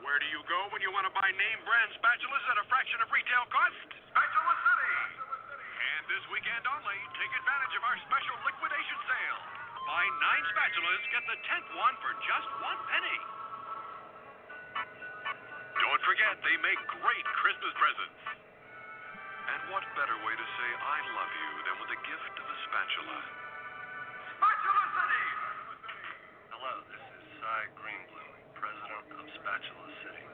Where 0.00 0.16
do 0.16 0.28
you 0.32 0.40
go 0.48 0.72
when 0.72 0.80
you 0.80 0.88
want 0.88 1.04
to 1.04 1.12
buy 1.12 1.28
name 1.36 1.60
brand 1.68 1.92
spatulas 2.00 2.44
at 2.48 2.56
a 2.56 2.66
fraction 2.72 2.96
of 3.04 3.12
retail 3.12 3.44
cost? 3.52 3.92
Spatula 4.08 4.24
City 4.24 4.31
live 6.02 6.18
this 6.18 6.26
weekend 6.34 6.66
only. 6.66 6.98
Take 7.14 7.30
advantage 7.30 7.74
of 7.78 7.82
our 7.86 7.94
special 8.10 8.34
liquidation 8.42 8.98
sale. 9.06 9.38
Buy 9.86 10.02
nine 10.02 10.44
spatulas, 10.50 11.02
get 11.14 11.22
the 11.30 11.38
tenth 11.46 11.68
one 11.78 11.94
for 12.02 12.10
just 12.26 12.48
one 12.58 12.80
penny. 12.90 13.18
Don't 15.78 16.02
forget, 16.02 16.42
they 16.42 16.58
make 16.58 16.80
great 16.98 17.26
Christmas 17.38 17.70
presents. 17.78 18.18
And 19.46 19.60
what 19.70 19.86
better 19.94 20.18
way 20.26 20.34
to 20.34 20.46
say 20.58 20.68
I 20.74 20.98
love 21.14 21.32
you 21.38 21.50
than 21.70 21.74
with 21.78 21.90
the 21.94 22.00
gift 22.02 22.34
of 22.34 22.46
a 22.50 22.56
spatula? 22.66 23.18
Spatula 24.42 24.84
City! 24.98 25.26
Hello, 26.50 26.74
this 26.90 27.04
is 27.14 27.22
Cy 27.38 27.62
Greenblum, 27.78 28.30
president 28.58 29.06
of 29.22 29.24
Spatula 29.38 29.86
City. 30.02 30.26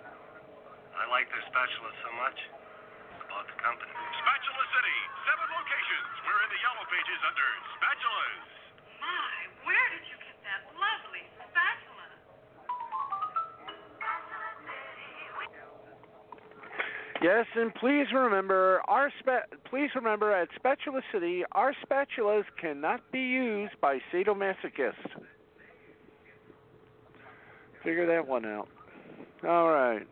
I 0.96 1.04
like 1.12 1.28
their 1.28 1.44
spatula 1.44 1.92
so 2.04 2.10
much, 2.24 2.38
I 3.20 3.24
bought 3.28 3.48
the 3.48 3.58
company. 3.60 3.92
Spatula 3.92 4.64
City, 4.72 4.98
7 5.28 5.47
Congratulations, 5.88 6.20
we're 6.28 6.42
in 6.44 6.50
the 6.52 6.60
yellow 6.60 6.84
pages 6.92 7.20
under 7.24 7.48
spatulas. 7.80 8.44
My, 9.00 9.32
where 9.64 9.86
did 9.96 10.04
you 10.04 10.16
get 10.20 10.36
that 10.44 10.68
lovely 10.76 11.24
spatula? 11.48 12.08
Yes, 17.22 17.46
and 17.56 17.74
please 17.74 18.06
remember 18.12 18.82
our 18.86 19.10
spa- 19.20 19.48
please 19.70 19.88
remember 19.94 20.32
at 20.32 20.48
Spatula 20.56 21.00
City, 21.10 21.44
our 21.52 21.72
spatulas 21.88 22.44
cannot 22.60 23.00
be 23.10 23.20
used 23.20 23.80
by 23.80 23.98
sadomasochists. 24.12 24.92
Figure 27.82 28.06
that 28.06 28.26
one 28.28 28.44
out. 28.44 28.68
All 29.46 29.70
right. 29.70 30.06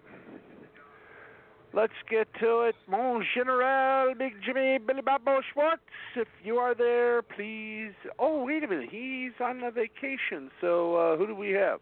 Let's 1.72 1.92
get 2.08 2.26
to 2.40 2.62
it. 2.62 2.74
Mon 2.88 3.22
General, 3.34 4.14
Big 4.14 4.32
Jimmy, 4.44 4.78
Billy 4.78 5.02
Bobo 5.02 5.40
Schwartz, 5.52 5.82
if 6.16 6.28
you 6.42 6.56
are 6.56 6.74
there, 6.74 7.20
please. 7.22 7.92
Oh, 8.18 8.44
wait 8.44 8.64
a 8.64 8.68
minute. 8.68 8.88
He's 8.90 9.32
on 9.40 9.62
a 9.62 9.70
vacation. 9.70 10.50
So 10.60 10.96
uh, 10.96 11.16
who 11.18 11.26
do 11.26 11.34
we 11.34 11.50
have? 11.50 11.80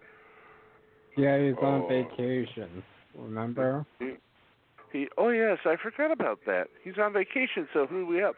Yeah, 1.16 1.38
he's 1.38 1.54
on 1.62 1.82
Oh. 1.82 1.88
vacation. 1.88 2.82
Remember? 3.16 3.86
He. 4.92 5.06
Oh 5.16 5.28
yes, 5.28 5.58
I 5.64 5.76
forgot 5.76 6.10
about 6.10 6.40
that. 6.46 6.68
He's 6.82 6.98
on 6.98 7.12
vacation. 7.12 7.68
So 7.72 7.86
who 7.86 8.00
do 8.00 8.06
we 8.06 8.16
have? 8.18 8.34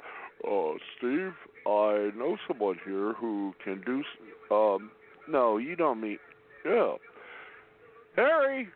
Uh, 0.46 0.72
Steve, 0.98 1.32
I 1.66 2.10
know 2.16 2.36
someone 2.46 2.78
here 2.84 3.14
who 3.14 3.54
can 3.64 3.82
do. 3.86 4.02
Um, 4.54 4.90
no, 5.26 5.56
you 5.56 5.74
don't 5.76 6.00
mean. 6.02 6.18
Yeah. 6.66 6.94
Harry. 8.16 8.68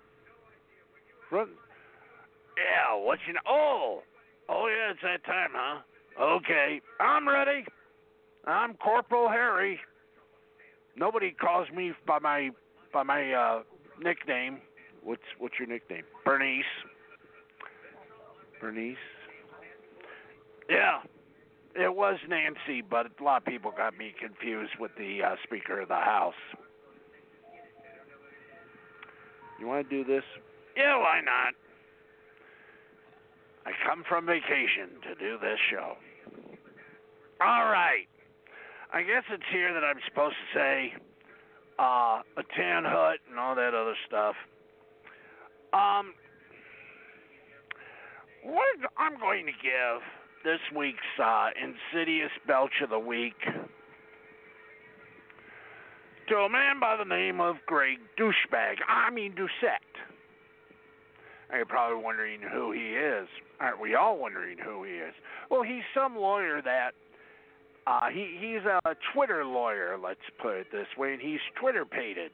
Run. 1.30 1.48
Yeah, 3.00 3.06
what 3.06 3.18
you 3.26 3.34
know? 3.34 3.40
Oh, 3.48 4.02
oh 4.48 4.66
yeah, 4.68 4.92
it's 4.92 5.00
that 5.02 5.24
time, 5.24 5.50
huh? 5.52 5.80
Okay, 6.20 6.80
I'm 7.00 7.28
ready. 7.28 7.64
I'm 8.46 8.74
Corporal 8.74 9.28
Harry. 9.28 9.78
Nobody 10.96 11.30
calls 11.30 11.68
me 11.74 11.92
by 12.06 12.18
my 12.18 12.50
by 12.92 13.02
my 13.02 13.32
uh 13.32 13.62
nickname, 14.02 14.58
What's 15.02 15.22
what's 15.38 15.54
your 15.58 15.68
nickname? 15.68 16.04
Bernice. 16.24 16.64
Bernice. 18.60 18.96
Yeah, 20.68 21.00
it 21.74 21.94
was 21.94 22.18
Nancy, 22.28 22.82
but 22.88 23.06
a 23.20 23.24
lot 23.24 23.42
of 23.42 23.46
people 23.46 23.72
got 23.76 23.96
me 23.96 24.14
confused 24.20 24.72
with 24.78 24.92
the 24.96 25.20
uh, 25.22 25.36
Speaker 25.44 25.80
of 25.80 25.88
the 25.88 25.94
House. 25.94 26.34
You 29.58 29.66
want 29.66 29.88
to 29.88 30.04
do 30.04 30.04
this? 30.04 30.22
Yeah, 30.76 30.96
why 30.98 31.20
not? 31.24 31.54
I 33.66 33.72
come 33.86 34.04
from 34.08 34.26
vacation 34.26 35.00
to 35.08 35.14
do 35.14 35.38
this 35.40 35.58
show. 35.70 35.96
All 37.40 37.66
right. 37.70 38.06
I 38.92 39.02
guess 39.02 39.22
it's 39.30 39.44
here 39.52 39.72
that 39.72 39.84
I'm 39.84 40.00
supposed 40.08 40.34
to 40.34 40.58
say 40.58 40.92
uh, 41.78 42.22
a 42.36 42.42
tan 42.56 42.84
hut 42.84 43.18
and 43.30 43.38
all 43.38 43.54
that 43.54 43.74
other 43.74 43.94
stuff. 44.06 44.34
Um, 45.72 46.14
what 48.42 48.64
I'm 48.96 49.18
going 49.18 49.46
to 49.46 49.52
give 49.52 50.02
this 50.44 50.60
week's 50.76 50.98
uh, 51.22 51.48
insidious 51.56 52.30
belch 52.46 52.80
of 52.82 52.90
the 52.90 52.98
week 52.98 53.38
to 56.28 56.36
a 56.36 56.48
man 56.48 56.80
by 56.80 56.96
the 56.96 57.04
name 57.04 57.40
of 57.40 57.56
Greg 57.66 57.98
Douchebag. 58.18 58.76
I 58.88 59.10
mean 59.10 59.34
Doucette. 59.34 59.89
Now, 61.50 61.56
You're 61.56 61.66
probably 61.66 62.02
wondering 62.02 62.40
who 62.40 62.72
he 62.72 62.94
is. 62.94 63.28
Aren't 63.60 63.80
we 63.80 63.94
all 63.94 64.18
wondering 64.18 64.56
who 64.58 64.84
he 64.84 64.92
is? 64.92 65.14
Well, 65.50 65.62
he's 65.62 65.82
some 65.94 66.16
lawyer 66.16 66.62
that 66.62 66.92
uh, 67.86 68.08
he 68.12 68.36
he's 68.40 68.64
a 68.64 68.94
Twitter 69.14 69.44
lawyer. 69.44 69.98
Let's 70.02 70.20
put 70.40 70.54
it 70.54 70.66
this 70.70 70.86
way, 70.96 71.12
and 71.12 71.20
he's 71.20 71.40
Twitter 71.60 71.84
pated, 71.84 72.32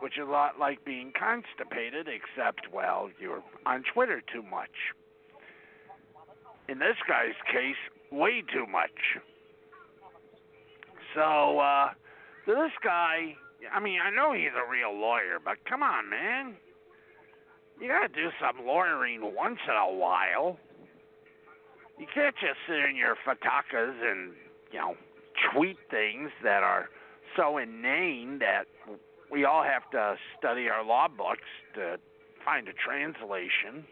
which 0.00 0.18
is 0.18 0.26
a 0.28 0.30
lot 0.30 0.58
like 0.58 0.84
being 0.84 1.12
constipated, 1.18 2.06
except 2.08 2.72
well, 2.72 3.08
you're 3.18 3.42
on 3.66 3.82
Twitter 3.94 4.22
too 4.32 4.42
much. 4.42 4.70
In 6.68 6.78
this 6.78 6.96
guy's 7.08 7.34
case, 7.50 7.80
way 8.12 8.42
too 8.52 8.66
much. 8.66 8.90
So, 11.14 11.58
uh, 11.58 11.88
this 12.46 12.70
guy, 12.84 13.34
I 13.74 13.80
mean, 13.80 13.98
I 14.00 14.10
know 14.14 14.32
he's 14.32 14.54
a 14.54 14.70
real 14.70 14.96
lawyer, 14.96 15.38
but 15.44 15.56
come 15.68 15.82
on, 15.82 16.08
man. 16.08 16.54
You 17.80 17.88
gotta 17.88 18.08
do 18.08 18.28
some 18.38 18.66
lawyering 18.66 19.34
once 19.34 19.58
in 19.66 19.74
a 19.74 19.94
while. 19.96 20.58
You 21.98 22.06
can't 22.12 22.34
just 22.36 22.58
sit 22.68 22.76
in 22.76 22.94
your 22.94 23.16
fatakas 23.26 23.94
and, 24.02 24.32
you 24.70 24.78
know, 24.78 24.94
tweet 25.52 25.78
things 25.90 26.30
that 26.44 26.62
are 26.62 26.90
so 27.36 27.56
inane 27.56 28.38
that 28.40 28.64
we 29.30 29.44
all 29.44 29.62
have 29.62 29.90
to 29.92 30.16
study 30.38 30.68
our 30.68 30.84
law 30.84 31.08
books 31.08 31.48
to 31.74 31.96
find 32.44 32.68
a 32.68 32.72
translation. 32.72 33.86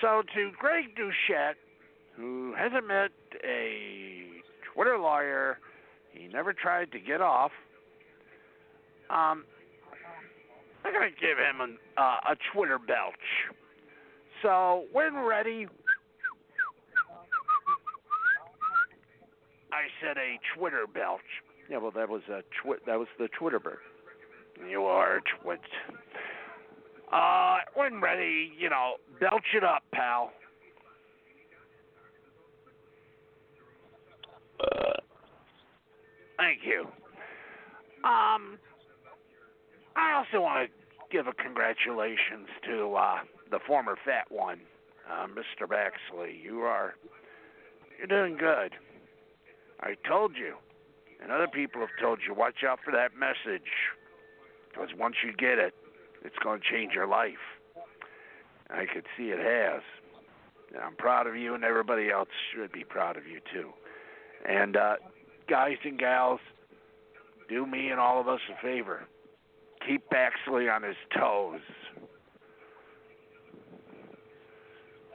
So, 0.00 0.22
to 0.34 0.50
Greg 0.58 0.96
Douchette, 0.96 1.56
who 2.16 2.54
hasn't 2.56 2.86
met 2.86 3.10
a 3.44 4.24
Twitter 4.72 4.98
lawyer, 4.98 5.58
he 6.12 6.28
never 6.28 6.52
tried 6.52 6.90
to 6.92 6.98
get 6.98 7.20
off. 7.20 7.52
Um, 9.10 9.44
I'm 10.84 10.92
gonna 10.92 11.10
give 11.10 11.38
him 11.38 11.60
an, 11.60 11.78
uh, 11.96 12.32
a 12.32 12.36
Twitter 12.52 12.78
belch. 12.78 13.14
So 14.42 14.86
when 14.92 15.16
ready, 15.16 15.66
I 19.72 19.82
said 20.00 20.16
a 20.18 20.38
Twitter 20.56 20.86
belch. 20.92 21.20
Yeah, 21.70 21.78
well, 21.78 21.92
that 21.92 22.08
was 22.08 22.22
a 22.28 22.42
twi- 22.62 22.82
that 22.86 22.98
was 22.98 23.08
the 23.18 23.28
Twitter 23.38 23.60
bird. 23.60 23.78
You 24.68 24.84
are 24.84 25.18
a 25.18 25.20
twit. 25.40 25.60
Uh, 27.12 27.58
when 27.74 28.00
ready, 28.00 28.52
you 28.58 28.68
know, 28.68 28.94
belch 29.20 29.54
it 29.54 29.64
up, 29.64 29.82
pal. 29.92 30.32
Uh. 34.60 34.92
Thank 36.36 36.60
you. 36.64 36.86
Um, 38.08 38.58
I 39.96 40.12
also 40.12 40.42
want 40.42 40.68
to 40.68 40.72
give 41.10 41.26
a 41.26 41.32
congratulations 41.32 42.48
to 42.64 42.94
uh, 42.94 43.18
the 43.50 43.58
former 43.66 43.96
fat 44.04 44.30
one, 44.30 44.60
uh, 45.10 45.26
Mr. 45.26 45.68
Baxley. 45.68 46.42
You 46.42 46.60
are 46.60 46.94
you're 47.98 48.06
doing 48.06 48.36
good. 48.36 48.72
I 49.80 49.94
told 50.08 50.36
you, 50.36 50.56
and 51.22 51.30
other 51.30 51.46
people 51.46 51.80
have 51.80 51.90
told 52.00 52.20
you, 52.26 52.34
watch 52.34 52.64
out 52.66 52.80
for 52.84 52.92
that 52.92 53.10
message, 53.16 53.68
because 54.70 54.88
once 54.98 55.16
you 55.24 55.32
get 55.32 55.58
it, 55.58 55.74
it's 56.24 56.38
going 56.42 56.60
to 56.60 56.66
change 56.68 56.94
your 56.94 57.06
life. 57.06 57.34
I 58.70 58.86
could 58.92 59.04
see 59.16 59.24
it 59.24 59.38
has. 59.38 59.82
And 60.74 60.82
I'm 60.82 60.96
proud 60.96 61.26
of 61.26 61.36
you, 61.36 61.54
and 61.54 61.64
everybody 61.64 62.10
else 62.10 62.28
should 62.54 62.72
be 62.72 62.84
proud 62.84 63.16
of 63.16 63.26
you 63.26 63.40
too. 63.52 63.70
And 64.48 64.76
uh, 64.76 64.94
guys 65.48 65.76
and 65.84 65.98
gals, 65.98 66.40
do 67.48 67.66
me 67.66 67.88
and 67.88 68.00
all 68.00 68.20
of 68.20 68.28
us 68.28 68.40
a 68.50 68.60
favor. 68.62 69.06
Keep 69.86 70.10
Baxley 70.10 70.74
on 70.74 70.82
his 70.82 70.96
toes. 71.18 71.60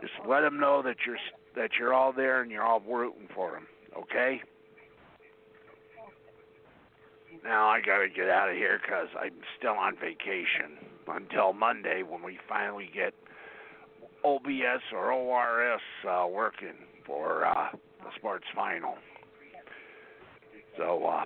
Just 0.02 0.14
let 0.28 0.44
him 0.44 0.60
know 0.60 0.82
that 0.84 0.98
you're 1.06 1.18
that 1.56 1.72
you're 1.80 1.94
all 1.94 2.14
there 2.14 2.42
and 2.42 2.52
you're 2.52 2.64
all 2.64 2.82
rooting 2.82 3.28
for 3.34 3.56
him. 3.56 3.66
Okay? 3.98 4.42
Now 7.44 7.68
I 7.68 7.82
gotta 7.82 8.10
get 8.10 8.30
out 8.30 8.50
of 8.50 8.56
here 8.56 8.80
because 8.82 9.08
I'm 9.20 9.34
still 9.58 9.74
on 9.74 9.96
vacation 9.96 10.78
until 11.08 11.54
Monday 11.54 12.04
when 12.04 12.22
we 12.24 12.38
finally 12.48 12.90
get 12.94 13.14
OBS 14.24 14.82
or 14.92 15.12
ORS 15.12 15.82
uh, 16.08 16.28
working 16.30 16.76
for 17.06 17.46
uh, 17.46 17.70
the 17.74 18.10
sports 18.18 18.46
final. 18.54 18.96
So 20.78 21.06
uh, 21.06 21.24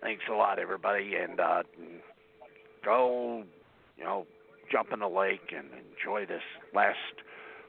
thanks 0.00 0.22
a 0.30 0.34
lot, 0.34 0.58
everybody, 0.58 1.14
and 1.16 1.40
uh, 1.40 1.62
go, 2.84 3.44
you 3.96 4.04
know, 4.04 4.26
jump 4.70 4.92
in 4.92 5.00
the 5.00 5.08
lake 5.08 5.52
and 5.56 5.68
enjoy 5.72 6.26
this 6.26 6.42
last 6.74 6.96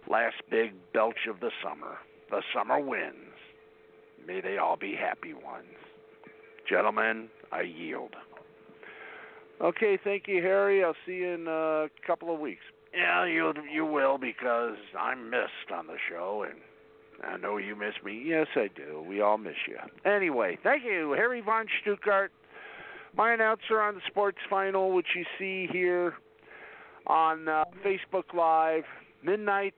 last 0.10 0.36
big 0.50 0.74
belch 0.94 1.28
of 1.30 1.40
the 1.40 1.52
summer. 1.64 1.98
The 2.30 2.42
summer 2.54 2.80
winds. 2.80 3.16
May 4.26 4.42
they 4.42 4.58
all 4.58 4.78
be 4.78 4.96
happy 4.96 5.34
ones. 5.34 5.66
Gentlemen, 6.70 7.30
I 7.52 7.62
yield. 7.62 8.16
Okay, 9.62 9.98
thank 10.04 10.28
you, 10.28 10.42
Harry. 10.42 10.84
I'll 10.84 10.96
see 11.06 11.16
you 11.16 11.30
in 11.30 11.48
a 11.48 11.88
couple 12.06 12.34
of 12.34 12.40
weeks. 12.40 12.62
Yeah, 12.94 13.26
you 13.26 13.54
you 13.72 13.86
will 13.86 14.18
because 14.18 14.78
I'm 14.98 15.30
missed 15.30 15.72
on 15.74 15.88
the 15.88 15.98
show, 16.10 16.46
and 16.50 16.60
I 17.24 17.38
know 17.38 17.58
you 17.58 17.76
miss 17.76 17.94
me. 18.04 18.24
Yes, 18.26 18.48
I 18.56 18.70
do. 18.74 19.04
We 19.08 19.22
all 19.22 19.38
miss 19.38 19.56
you. 19.68 19.78
Anyway, 20.10 20.58
thank 20.64 20.84
you, 20.84 21.12
Harry 21.12 21.42
von 21.42 21.66
Stuttgart, 21.82 22.32
my 23.16 23.34
announcer 23.34 23.82
on 23.82 23.96
the 23.96 24.02
sports 24.08 24.38
final, 24.50 24.94
which 24.94 25.08
you 25.16 25.26
see 25.38 25.68
here 25.72 26.16
on 27.08 27.48
uh, 27.48 27.66
Facebook 27.86 28.34
Live, 28.36 28.84
midnight 29.24 29.76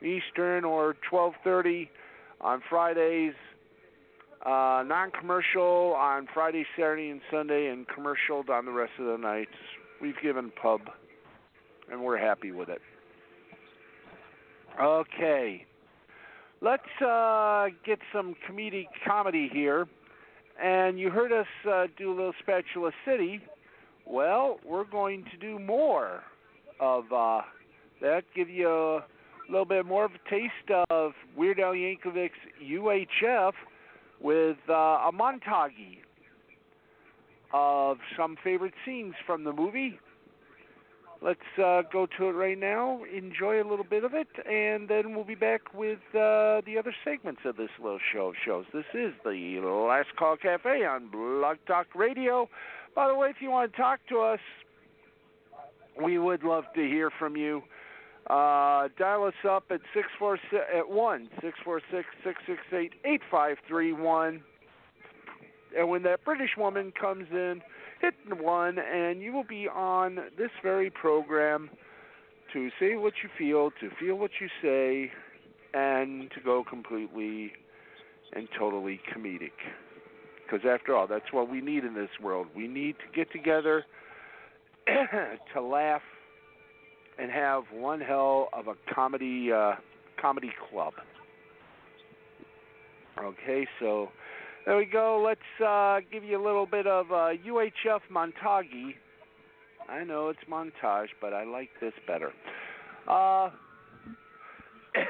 Eastern 0.00 0.64
or 0.64 0.96
12:30 1.10 1.88
on 2.40 2.62
Fridays. 2.68 3.34
Uh, 4.44 4.82
non-commercial 4.84 5.94
on 5.96 6.26
Friday, 6.34 6.66
Saturday, 6.76 7.10
and 7.10 7.20
Sunday, 7.30 7.68
and 7.68 7.86
commercial 7.86 8.42
on 8.50 8.64
the 8.64 8.72
rest 8.72 8.90
of 8.98 9.06
the 9.06 9.16
nights. 9.16 9.54
We've 10.00 10.20
given 10.20 10.50
pub, 10.60 10.80
and 11.88 12.02
we're 12.02 12.18
happy 12.18 12.50
with 12.50 12.68
it. 12.68 12.80
Okay. 14.80 15.64
Let's 16.60 17.02
uh, 17.04 17.68
get 17.84 17.98
some 18.12 18.34
comedic 18.48 18.86
comedy 19.06 19.48
here. 19.52 19.86
And 20.62 20.98
you 20.98 21.10
heard 21.10 21.32
us 21.32 21.46
uh, 21.68 21.86
do 21.98 22.10
a 22.10 22.14
little 22.14 22.32
Spatula 22.40 22.92
City. 23.04 23.40
Well, 24.06 24.60
we're 24.64 24.84
going 24.84 25.24
to 25.32 25.36
do 25.36 25.58
more 25.58 26.22
of 26.78 27.04
uh, 27.12 27.40
that, 28.00 28.22
give 28.34 28.48
you 28.48 28.68
a 28.68 29.04
little 29.50 29.64
bit 29.64 29.86
more 29.86 30.04
of 30.04 30.12
a 30.12 30.30
taste 30.30 30.86
of 30.90 31.12
Weird 31.36 31.58
Al 31.58 31.72
Yankovic's 31.72 32.32
UHF 32.62 33.52
with 34.20 34.56
uh, 34.68 34.72
a 34.72 35.10
montage 35.12 35.98
of 37.52 37.98
some 38.16 38.36
favorite 38.44 38.74
scenes 38.86 39.14
from 39.26 39.42
the 39.42 39.52
movie. 39.52 39.98
Let's 41.24 41.38
uh, 41.56 41.82
go 41.92 42.08
to 42.18 42.30
it 42.30 42.32
right 42.32 42.58
now, 42.58 43.02
enjoy 43.16 43.62
a 43.62 43.66
little 43.68 43.84
bit 43.88 44.02
of 44.02 44.12
it, 44.12 44.26
and 44.44 44.88
then 44.88 45.14
we'll 45.14 45.22
be 45.22 45.36
back 45.36 45.72
with 45.72 46.00
uh, 46.10 46.62
the 46.66 46.74
other 46.76 46.92
segments 47.04 47.42
of 47.44 47.56
this 47.56 47.70
little 47.80 48.00
show. 48.12 48.30
of 48.30 48.34
Shows. 48.44 48.64
This 48.74 48.86
is 48.92 49.12
the 49.24 49.60
Last 49.88 50.16
Call 50.18 50.36
Cafe 50.36 50.84
on 50.84 51.08
Blog 51.12 51.58
Talk 51.68 51.94
Radio. 51.94 52.48
By 52.96 53.06
the 53.06 53.14
way, 53.14 53.28
if 53.28 53.36
you 53.38 53.50
want 53.50 53.70
to 53.70 53.76
talk 53.76 54.00
to 54.08 54.18
us, 54.18 54.40
we 56.02 56.18
would 56.18 56.42
love 56.42 56.64
to 56.74 56.80
hear 56.80 57.08
from 57.16 57.36
you. 57.36 57.62
Uh, 58.28 58.88
dial 58.98 59.24
us 59.24 59.34
up 59.48 59.64
at 59.70 59.80
six 59.94 60.08
four 60.18 60.40
six 60.50 60.64
at 60.76 60.88
one 60.88 61.28
six 61.40 61.56
four 61.64 61.80
six 61.92 62.06
six 62.24 62.40
six 62.48 62.60
eight 62.72 62.94
eight 63.04 63.20
five 63.30 63.58
three 63.68 63.92
one. 63.92 64.42
And 65.76 65.88
when 65.88 66.02
that 66.02 66.24
British 66.24 66.56
woman 66.58 66.92
comes 67.00 67.26
in, 67.30 67.62
hit 68.02 68.14
one, 68.42 68.78
and 68.78 69.22
you 69.22 69.32
will 69.32 69.44
be 69.44 69.68
on 69.68 70.16
this 70.36 70.50
very 70.62 70.90
program 70.90 71.70
to 72.52 72.68
say 72.78 72.96
what 72.96 73.14
you 73.22 73.30
feel, 73.38 73.70
to 73.80 73.88
feel 73.98 74.16
what 74.16 74.32
you 74.40 74.48
say, 74.60 75.10
and 75.72 76.30
to 76.32 76.40
go 76.44 76.64
completely 76.68 77.52
and 78.34 78.48
totally 78.58 79.00
comedic. 79.14 79.52
Because 80.44 80.66
after 80.68 80.94
all, 80.94 81.06
that's 81.06 81.32
what 81.32 81.48
we 81.48 81.60
need 81.60 81.84
in 81.84 81.94
this 81.94 82.10
world. 82.22 82.48
We 82.54 82.68
need 82.68 82.96
to 82.98 83.16
get 83.16 83.30
together 83.32 83.84
to 85.54 85.62
laugh 85.62 86.02
and 87.18 87.30
have 87.30 87.62
one 87.72 88.00
hell 88.00 88.48
of 88.52 88.66
a 88.66 88.74
comedy 88.92 89.52
uh, 89.52 89.74
comedy 90.20 90.52
club. 90.70 90.94
Okay, 93.18 93.66
so 93.78 94.08
there 94.66 94.76
we 94.76 94.84
go. 94.84 95.22
Let's 95.24 95.40
uh, 95.64 96.00
give 96.12 96.24
you 96.24 96.40
a 96.40 96.44
little 96.44 96.66
bit 96.66 96.86
of 96.86 97.10
uh, 97.10 97.30
UHF 97.46 98.00
montage. 98.12 98.94
I 99.88 100.04
know 100.04 100.28
it's 100.28 100.38
montage, 100.50 101.08
but 101.20 101.32
I 101.32 101.44
like 101.44 101.68
this 101.80 101.92
better. 102.06 102.32
Uh, 103.08 103.50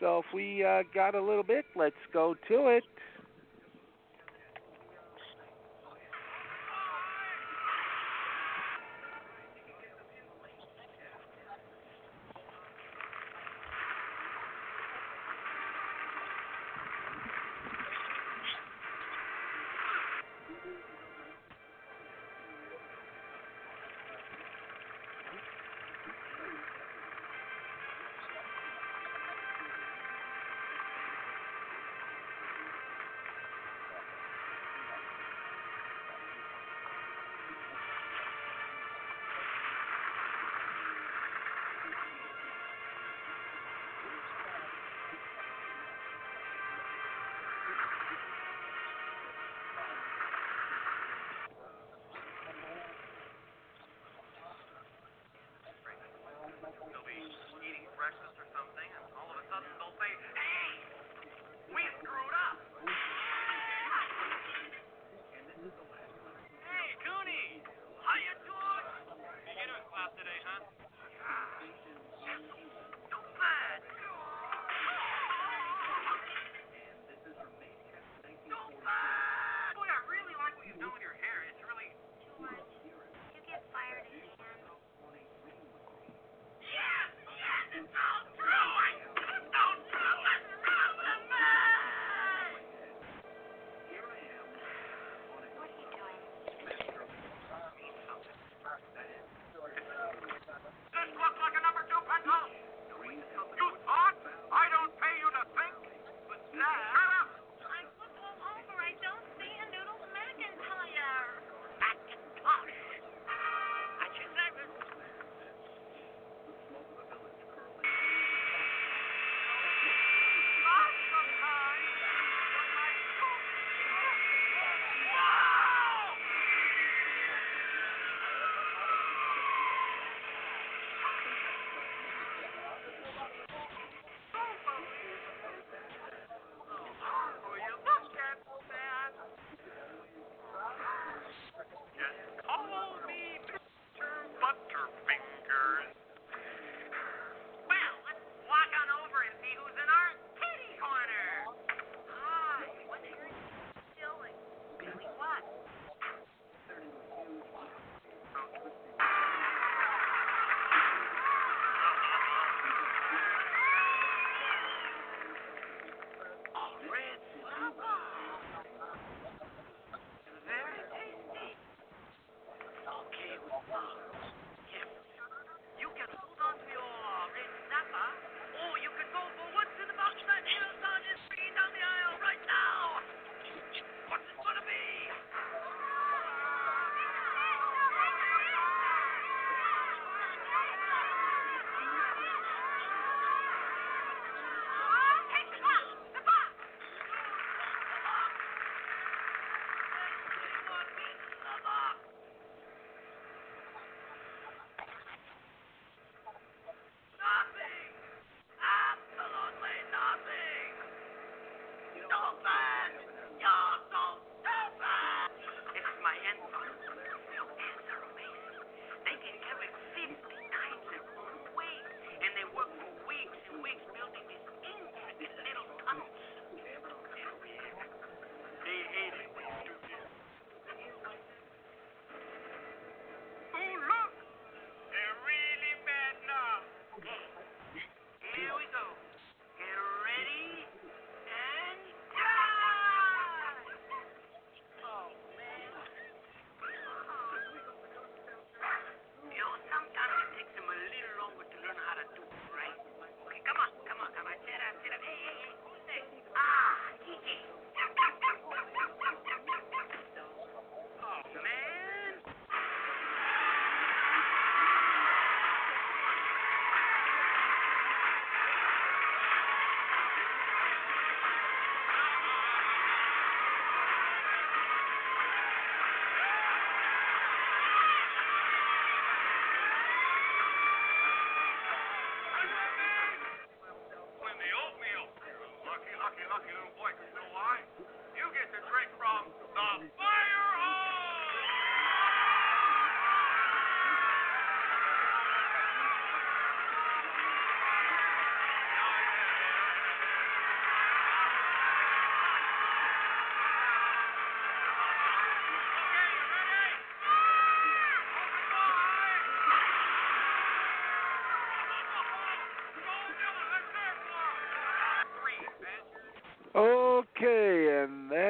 so 0.00 0.18
if 0.20 0.24
we 0.34 0.64
uh, 0.64 0.82
got 0.94 1.14
a 1.14 1.20
little 1.20 1.42
bit, 1.42 1.66
let's 1.74 1.94
go 2.12 2.34
to 2.48 2.68
it. 2.68 2.84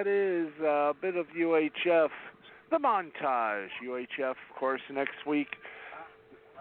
A 0.05 0.93
bit 1.01 1.17
of 1.17 1.27
UHF, 1.29 2.09
the 2.71 2.77
montage. 2.77 3.69
UHF, 3.85 4.31
of 4.31 4.57
course, 4.59 4.81
next 4.93 5.27
week. 5.27 5.49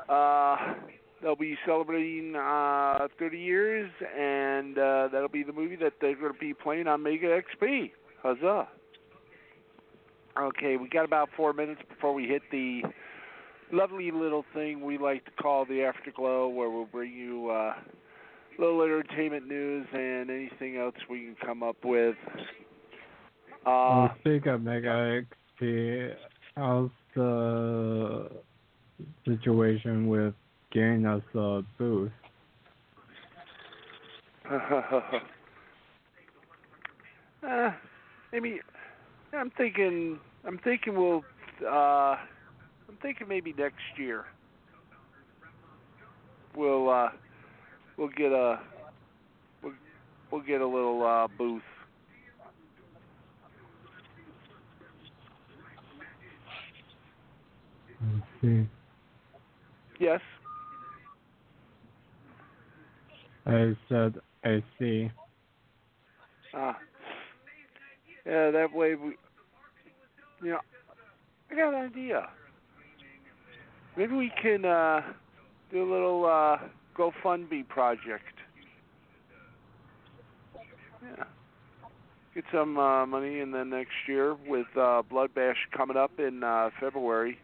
Uh, 0.07 0.55
they'll 1.21 1.35
be 1.35 1.57
celebrating 1.65 2.35
uh, 2.35 3.07
30 3.17 3.37
years, 3.37 3.91
and 4.17 4.77
uh, 4.77 5.09
that'll 5.11 5.27
be 5.27 5.43
the 5.43 5.53
movie 5.53 5.75
that 5.75 5.93
they're 5.99 6.15
going 6.15 6.33
to 6.33 6.39
be 6.39 6.53
playing 6.53 6.87
on 6.87 7.03
Mega 7.03 7.41
XP. 7.41 7.91
Huzzah! 8.21 8.67
Okay, 10.39 10.77
we 10.77 10.87
got 10.89 11.05
about 11.05 11.29
four 11.35 11.53
minutes 11.53 11.81
before 11.89 12.13
we 12.13 12.25
hit 12.25 12.41
the 12.51 12.81
lovely 13.71 14.11
little 14.11 14.45
thing 14.53 14.85
we 14.85 14.97
like 14.97 15.25
to 15.25 15.31
call 15.31 15.65
the 15.65 15.83
Afterglow, 15.83 16.49
where 16.49 16.69
we'll 16.69 16.85
bring 16.85 17.13
you 17.13 17.49
uh, 17.49 17.73
little 18.59 18.81
entertainment 18.81 19.47
news 19.47 19.87
and 19.93 20.29
anything 20.29 20.77
else 20.77 20.95
we 21.09 21.19
can 21.19 21.35
come 21.43 21.63
up 21.63 21.77
with. 21.83 22.15
Uh, 23.65 24.09
of 24.25 24.61
Mega 24.61 25.23
XP, 25.61 26.13
how's 26.55 26.89
the 27.15 28.29
situation 29.25 30.07
with 30.07 30.33
getting 30.71 31.05
us 31.05 31.23
a 31.33 31.61
booth? 31.77 32.11
uh, 37.47 37.71
maybe 38.31 38.59
I'm 39.33 39.51
thinking. 39.57 40.19
I'm 40.45 40.59
thinking 40.59 40.95
we'll. 40.95 41.23
Uh, 41.65 42.15
I'm 42.87 42.97
thinking 43.01 43.27
maybe 43.27 43.53
next 43.57 43.81
year. 43.97 44.25
We'll. 46.55 46.89
Uh, 46.89 47.09
we'll 47.97 48.09
get 48.09 48.31
a. 48.31 48.59
We'll, 49.63 49.73
we'll 50.31 50.41
get 50.43 50.61
a 50.61 50.67
little 50.67 51.03
uh, 51.03 51.27
booth. 51.35 51.63
I 58.01 58.23
see. 58.41 58.67
Yes. 59.99 60.21
I 63.45 63.75
said 63.87 64.15
I 64.43 64.63
see. 64.79 65.11
Ah. 66.53 66.77
Yeah, 68.25 68.51
that 68.51 68.73
way 68.73 68.95
we. 68.95 69.15
You 70.43 70.51
know, 70.51 70.59
I 71.51 71.55
got 71.55 71.73
an 71.73 71.85
idea. 71.85 72.27
Maybe 73.97 74.13
we 74.13 74.31
can 74.41 74.65
uh, 74.65 75.01
do 75.71 75.81
a 75.81 75.89
little 75.89 76.25
uh, 76.25 76.57
GoFundMe 76.97 77.67
project. 77.67 78.23
Yeah. 81.01 81.23
Get 82.33 82.43
some 82.51 82.77
uh, 82.77 83.05
money, 83.05 83.39
and 83.39 83.53
then 83.53 83.69
next 83.69 83.93
year 84.07 84.35
with 84.47 84.67
uh, 84.77 85.03
Blood 85.09 85.33
Bash 85.33 85.55
coming 85.75 85.95
up 85.95 86.19
in 86.19 86.43
uh, 86.43 86.69
February, 86.79 87.37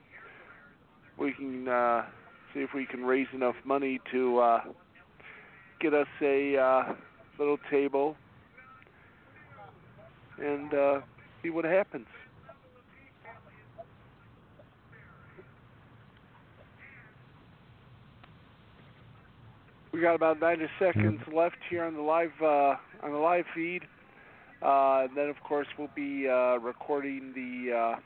we 1.17 1.33
can 1.33 1.67
uh, 1.67 2.05
see 2.53 2.61
if 2.61 2.73
we 2.73 2.85
can 2.85 3.03
raise 3.03 3.27
enough 3.33 3.55
money 3.65 3.99
to 4.11 4.39
uh, 4.39 4.61
get 5.79 5.93
us 5.93 6.07
a 6.21 6.57
uh, 6.57 6.93
little 7.39 7.57
table 7.69 8.15
and 10.39 10.73
uh, 10.73 11.01
see 11.43 11.49
what 11.49 11.65
happens. 11.65 12.07
We 19.91 19.99
got 19.99 20.15
about 20.15 20.39
90 20.39 20.65
seconds 20.79 21.21
left 21.33 21.57
here 21.69 21.83
on 21.83 21.95
the 21.95 22.01
live 22.01 22.31
uh, 22.41 22.75
on 23.03 23.11
the 23.11 23.17
live 23.17 23.45
feed. 23.53 23.83
Uh, 24.61 25.07
and 25.07 25.17
then, 25.17 25.27
of 25.27 25.41
course, 25.43 25.67
we'll 25.77 25.89
be 25.95 26.29
uh, 26.29 26.57
recording 26.59 27.33
the 27.33 27.97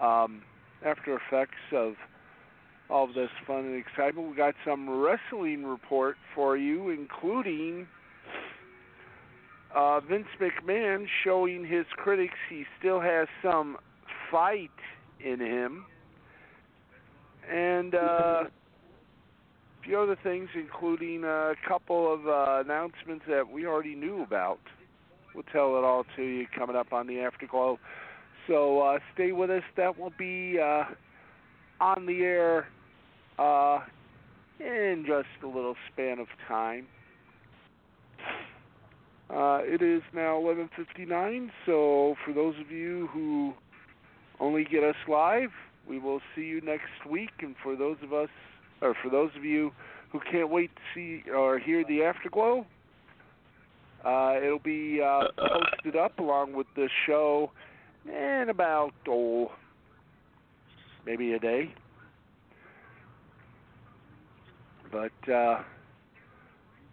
uh, 0.00 0.06
um, 0.06 0.42
after 0.86 1.16
effects 1.16 1.58
of 1.72 1.94
all 2.88 3.06
this 3.08 3.30
fun 3.46 3.64
and 3.64 3.76
excitement. 3.76 4.30
We 4.30 4.36
got 4.36 4.54
some 4.64 4.88
wrestling 4.88 5.64
report 5.64 6.16
for 6.34 6.56
you, 6.56 6.90
including 6.90 7.88
uh, 9.74 10.00
Vince 10.00 10.28
McMahon 10.40 11.06
showing 11.24 11.66
his 11.66 11.86
critics 11.96 12.36
he 12.48 12.64
still 12.78 13.00
has 13.00 13.26
some 13.42 13.76
fight 14.30 14.70
in 15.24 15.40
him, 15.40 15.84
and 17.50 17.94
uh, 17.94 18.44
a 18.44 18.48
few 19.84 19.98
other 19.98 20.16
things, 20.22 20.48
including 20.54 21.24
a 21.24 21.54
couple 21.66 22.12
of 22.12 22.26
uh, 22.26 22.62
announcements 22.64 23.24
that 23.28 23.48
we 23.50 23.66
already 23.66 23.94
knew 23.94 24.22
about. 24.22 24.60
We'll 25.34 25.44
tell 25.52 25.76
it 25.76 25.84
all 25.84 26.04
to 26.16 26.22
you 26.22 26.46
coming 26.56 26.76
up 26.76 26.92
on 26.92 27.06
the 27.06 27.20
Afterglow. 27.20 27.78
So 28.46 28.80
uh, 28.80 28.98
stay 29.14 29.32
with 29.32 29.50
us. 29.50 29.62
That 29.76 29.98
will 29.98 30.12
be 30.18 30.58
uh, 30.58 30.84
on 31.80 32.06
the 32.06 32.20
air 32.22 32.68
uh, 33.38 33.80
in 34.60 35.04
just 35.06 35.26
a 35.42 35.46
little 35.46 35.74
span 35.92 36.18
of 36.18 36.28
time. 36.46 36.86
Uh, 39.28 39.60
it 39.62 39.82
is 39.82 40.02
now 40.14 40.36
11:59. 40.36 41.50
So 41.66 42.14
for 42.24 42.32
those 42.32 42.54
of 42.60 42.70
you 42.70 43.08
who 43.12 43.54
only 44.38 44.64
get 44.64 44.84
us 44.84 44.94
live, 45.08 45.50
we 45.88 45.98
will 45.98 46.20
see 46.34 46.42
you 46.42 46.60
next 46.60 47.04
week. 47.08 47.32
And 47.40 47.56
for 47.62 47.74
those 47.74 47.96
of 48.02 48.12
us, 48.12 48.28
or 48.80 48.94
for 49.02 49.10
those 49.10 49.30
of 49.36 49.44
you 49.44 49.72
who 50.12 50.20
can't 50.30 50.48
wait 50.48 50.70
to 50.76 50.82
see 50.94 51.28
or 51.30 51.58
hear 51.58 51.84
the 51.88 52.04
afterglow, 52.04 52.64
uh, 54.04 54.34
it'll 54.40 54.60
be 54.60 55.00
uh, 55.02 55.24
posted 55.36 55.96
up 55.96 56.20
along 56.20 56.52
with 56.52 56.68
the 56.76 56.88
show 57.06 57.50
in 58.08 58.48
about 58.48 58.92
oh 59.08 59.50
maybe 61.04 61.32
a 61.32 61.38
day. 61.38 61.72
But 64.90 65.32
uh, 65.32 65.62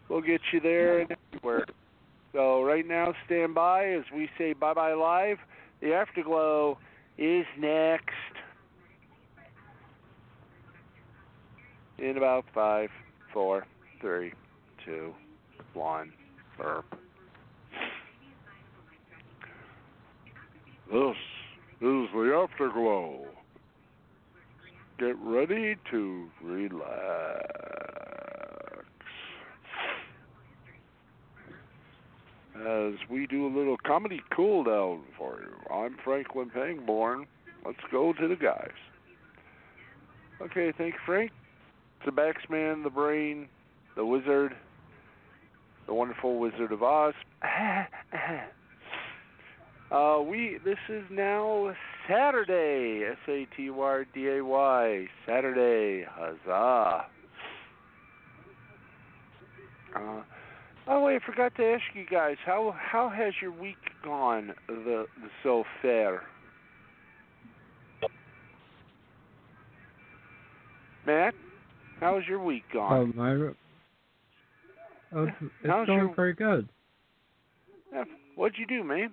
we'll 0.08 0.20
get 0.20 0.40
you 0.52 0.60
there 0.60 1.00
and 1.00 1.16
everywhere. 1.34 1.66
So 2.32 2.62
right 2.62 2.86
now, 2.86 3.14
stand 3.26 3.54
by 3.54 3.86
as 3.90 4.04
we 4.14 4.28
say 4.36 4.52
bye 4.52 4.74
bye 4.74 4.94
live. 4.94 5.38
The 5.80 5.94
afterglow 5.94 6.78
is 7.18 7.44
next 7.58 8.10
in 11.98 12.16
about 12.16 12.44
five, 12.54 12.90
four, 13.32 13.66
three, 14.00 14.32
two, 14.84 15.14
one. 15.74 16.12
Burp. 16.58 16.86
This 20.90 21.16
is 21.80 22.08
the 22.12 22.46
afterglow. 22.46 23.26
Get 24.98 25.16
ready 25.18 25.76
to 25.90 26.28
relax. 26.42 27.50
As 32.54 32.94
we 33.10 33.26
do 33.26 33.46
a 33.46 33.52
little 33.56 33.76
comedy 33.84 34.20
cool 34.34 34.64
down 34.64 35.02
for 35.18 35.40
you. 35.40 35.74
I'm 35.74 35.96
Franklin 36.04 36.50
Pangborn. 36.50 37.26
Let's 37.64 37.78
go 37.90 38.12
to 38.12 38.28
the 38.28 38.36
guys. 38.36 38.68
Okay, 40.40 40.72
thank 40.76 40.94
you, 40.94 41.00
Frank. 41.04 41.30
The 42.04 42.12
Baxman, 42.12 42.84
the 42.84 42.90
Brain, 42.90 43.48
the 43.96 44.04
Wizard, 44.04 44.54
the 45.86 45.94
wonderful 45.94 46.38
Wizard 46.38 46.72
of 46.72 46.82
Oz. 46.82 47.14
uh, 49.94 50.20
we 50.22 50.58
this 50.64 50.78
is 50.88 51.04
now 51.10 51.72
Saturday. 52.08 53.04
S 53.10 53.16
A 53.28 53.46
T 53.56 53.70
Y 53.70 54.02
D 54.14 54.28
A 54.28 54.44
Y. 54.44 55.06
Saturday. 55.26 56.04
Huzzah. 56.10 57.06
Uh, 59.96 60.22
oh 60.88 61.04
wait, 61.04 61.20
I 61.22 61.26
forgot 61.26 61.54
to 61.56 61.64
ask 61.64 61.82
you 61.94 62.04
guys 62.10 62.36
how 62.44 62.74
how 62.76 63.08
has 63.08 63.32
your 63.40 63.52
week 63.52 63.76
gone 64.04 64.52
the, 64.66 65.06
the 65.22 65.28
so 65.42 65.64
far? 65.80 66.22
Matt, 71.06 71.34
how's 72.00 72.22
your 72.26 72.42
week 72.42 72.62
gone? 72.72 73.12
Oh, 73.14 73.18
my. 73.18 73.32
Oh, 75.16 75.24
it's, 75.24 75.36
it's 75.40 75.50
How's 75.66 75.86
going 75.86 75.98
your- 75.98 76.08
pretty 76.08 76.36
good. 76.36 76.68
Yeah, 77.92 78.04
What'd 78.36 78.58
you 78.58 78.66
do, 78.66 78.82
man? 78.82 79.12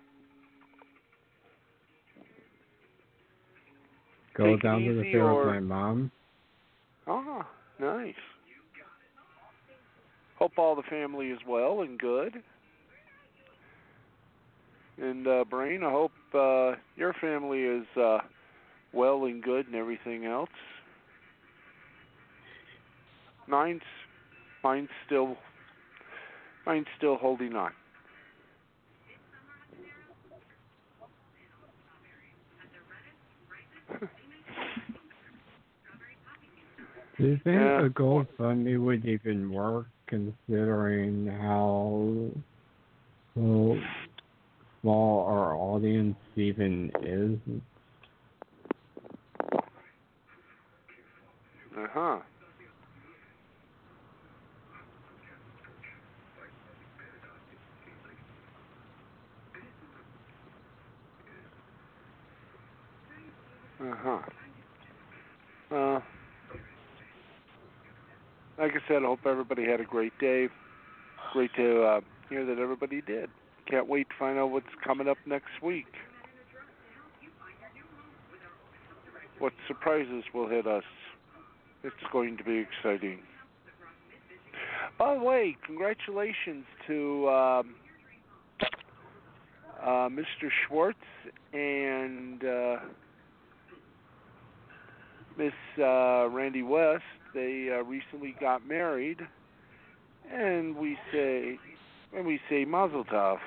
Go 4.41 4.47
Take 4.47 4.63
down 4.63 4.83
to 4.85 4.95
the 4.95 5.03
fair 5.11 5.23
or- 5.29 5.45
with 5.45 5.45
my 5.53 5.59
mom. 5.59 6.11
Oh, 7.05 7.45
nice. 7.79 8.15
Hope 10.39 10.57
all 10.57 10.75
the 10.75 10.81
family 10.83 11.27
is 11.29 11.37
well 11.47 11.81
and 11.81 11.99
good. 11.99 12.41
And 14.97 15.27
uh 15.27 15.43
Brain, 15.47 15.83
I 15.83 15.91
hope 15.91 16.11
uh 16.33 16.73
your 16.95 17.13
family 17.21 17.61
is 17.61 17.85
uh 17.95 18.19
well 18.93 19.25
and 19.25 19.43
good 19.43 19.67
and 19.67 19.75
everything 19.75 20.25
else. 20.25 20.49
Mine's 23.47 23.81
mine's 24.63 24.89
still 25.05 25.37
mine's 26.65 26.87
still 26.97 27.17
holding 27.17 27.55
on. 27.55 27.71
Do 37.21 37.27
you 37.27 37.37
think 37.43 37.55
Yeah. 37.55 37.85
a 37.85 37.89
GoFundMe 37.91 38.83
would 38.83 39.05
even 39.05 39.51
work 39.51 39.85
considering 40.07 41.27
how 41.27 42.31
well, 43.35 43.79
small 44.81 45.25
our 45.27 45.53
audience 45.53 46.17
even 46.35 46.91
is? 47.03 47.37
Uh 51.77 51.87
huh. 51.93 52.19
Uh 63.79 63.95
huh. 63.95 64.21
Uh, 65.75 66.01
like 68.57 68.71
I 68.71 68.87
said, 68.87 68.97
I 68.97 69.05
hope 69.05 69.19
everybody 69.25 69.65
had 69.65 69.79
a 69.79 69.85
great 69.85 70.17
day. 70.19 70.47
Great 71.33 71.51
to 71.55 71.83
uh, 71.83 72.01
hear 72.29 72.45
that 72.45 72.59
everybody 72.59 73.01
did. 73.01 73.29
Can't 73.69 73.87
wait 73.87 74.09
to 74.09 74.15
find 74.17 74.37
out 74.37 74.51
what's 74.51 74.65
coming 74.85 75.07
up 75.07 75.17
next 75.25 75.61
week. 75.63 75.87
What 79.39 79.53
surprises 79.67 80.23
will 80.33 80.47
hit 80.47 80.67
us? 80.67 80.83
It's 81.83 81.95
going 82.11 82.37
to 82.37 82.43
be 82.43 82.57
exciting. 82.57 83.19
By 84.99 85.15
the 85.15 85.23
way, 85.23 85.57
congratulations 85.65 86.65
to 86.85 87.29
um, 87.29 87.75
uh, 89.81 90.09
Mr. 90.09 90.49
Schwartz 90.67 90.99
and 91.53 92.43
uh, 92.43 92.75
Miss 95.37 95.53
uh, 95.79 96.27
Randy 96.29 96.61
West. 96.61 97.03
They 97.33 97.69
uh, 97.71 97.83
recently 97.83 98.35
got 98.39 98.67
married, 98.67 99.19
and 100.31 100.75
we 100.75 100.97
say, 101.13 101.57
and 102.15 102.25
we 102.25 102.39
say 102.49 102.65
Mazel 102.65 103.05
Tov. 103.05 103.37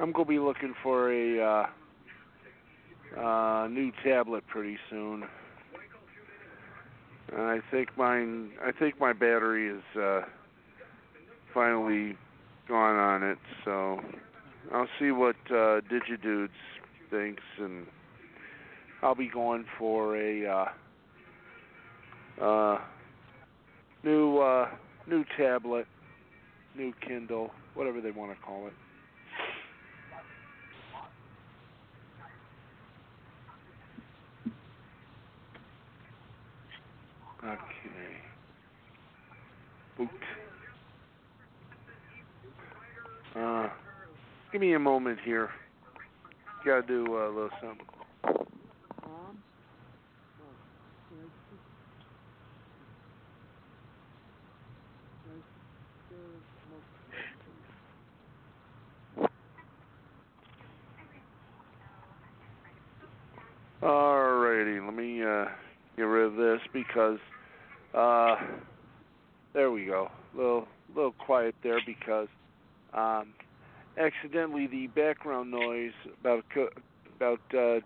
I'm 0.00 0.10
gonna 0.10 0.24
be 0.24 0.40
looking 0.40 0.74
for 0.82 1.12
a 1.12 1.40
uh, 1.40 3.20
uh, 3.20 3.68
new 3.68 3.92
tablet 4.04 4.44
pretty 4.48 4.76
soon. 4.90 5.22
And 7.32 7.42
I 7.42 7.60
think 7.70 7.96
mine. 7.96 8.50
I 8.60 8.72
think 8.72 8.98
my 8.98 9.12
battery 9.12 9.68
is 9.68 9.96
uh, 9.96 10.22
finally 11.54 12.16
gone 12.72 12.96
on 12.96 13.22
it. 13.22 13.38
So 13.66 14.00
I'll 14.72 14.88
see 14.98 15.10
what 15.10 15.36
uh, 15.50 15.82
DigiDudes 15.92 16.48
thinks, 17.10 17.42
and 17.58 17.86
I'll 19.02 19.14
be 19.14 19.28
going 19.28 19.66
for 19.78 20.16
a 20.16 20.46
uh, 22.40 22.42
uh, 22.42 22.78
new 24.02 24.38
uh, 24.38 24.68
new 25.06 25.22
tablet, 25.36 25.86
new 26.74 26.94
Kindle, 27.06 27.50
whatever 27.74 28.00
they 28.00 28.10
want 28.10 28.32
to 28.32 28.38
call 28.42 28.66
it. 28.68 28.72
Okay. 37.44 38.01
Uh, 43.34 43.68
give 44.50 44.60
me 44.60 44.74
a 44.74 44.78
moment 44.78 45.18
here. 45.24 45.50
Gotta 46.64 46.86
do 46.86 47.06
uh, 47.08 47.26
a 47.26 47.28
little 47.28 47.50
something. 47.60 47.86
Alrighty, 63.82 64.84
let 64.84 64.94
me 64.94 65.24
uh, 65.24 65.46
get 65.96 66.02
rid 66.02 66.26
of 66.26 66.36
this 66.36 66.60
because 66.72 67.18
uh, 67.94 68.36
there 69.54 69.72
we 69.72 69.86
go. 69.86 70.08
Little 70.36 70.68
little 70.94 71.12
quiet 71.12 71.56
there 71.64 71.80
because 71.84 72.28
um, 72.94 73.34
accidentally 73.98 74.66
the 74.66 74.86
background 74.88 75.50
noise 75.50 75.92
about 76.20 76.44
about 77.16 77.40
uh, 77.56 77.80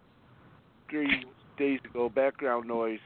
three 0.91 1.25
days 1.59 1.81
ago 1.85 2.09
background 2.09 2.67
noise 2.67 3.01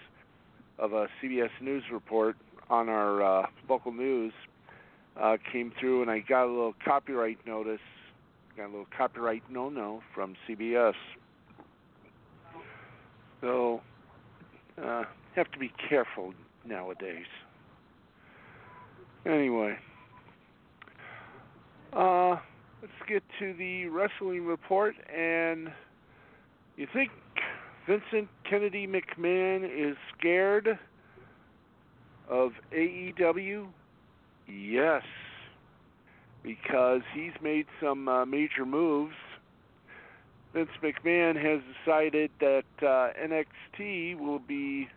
of 0.79 0.93
a 0.93 1.09
CBS 1.23 1.51
News 1.61 1.85
report 1.93 2.37
on 2.69 2.89
our 2.89 3.23
uh, 3.23 3.47
local 3.69 3.93
news 3.93 4.33
uh, 5.21 5.37
came 5.53 5.73
through, 5.79 6.03
and 6.03 6.11
I 6.11 6.21
got 6.21 6.45
a 6.45 6.47
little 6.47 6.75
copyright 6.85 7.39
notice. 7.47 7.81
Got 8.57 8.67
a 8.67 8.67
little 8.67 8.87
copyright 8.97 9.43
no-no 9.51 10.03
from 10.15 10.35
CBS. 10.49 10.95
So, 13.41 13.81
uh, 14.83 15.05
have 15.35 15.51
to 15.53 15.59
be 15.59 15.73
careful 15.89 16.35
nowadays. 16.65 17.27
Anyway, 19.27 19.77
uh, 21.93 22.36
let's 22.82 22.93
get 23.09 23.22
to 23.38 23.53
the 23.55 23.86
wrestling 23.86 24.45
report. 24.45 24.95
And 25.14 25.70
you 26.76 26.86
think 26.93 27.11
Vincent 27.86 28.28
Kennedy 28.49 28.86
McMahon 28.86 29.64
is 29.64 29.97
scared 30.16 30.78
of 32.28 32.53
AEW? 32.72 33.66
Yes, 34.49 35.03
because 36.43 37.03
he's 37.14 37.32
made 37.43 37.66
some 37.80 38.09
uh, 38.09 38.24
major 38.24 38.64
moves. 38.64 39.14
Vince 40.53 40.70
McMahon 40.82 41.36
has 41.36 41.61
decided 41.84 42.30
that 42.41 42.64
uh, 42.82 43.12
NXT 43.22 44.18
will 44.18 44.41
be 44.41 44.88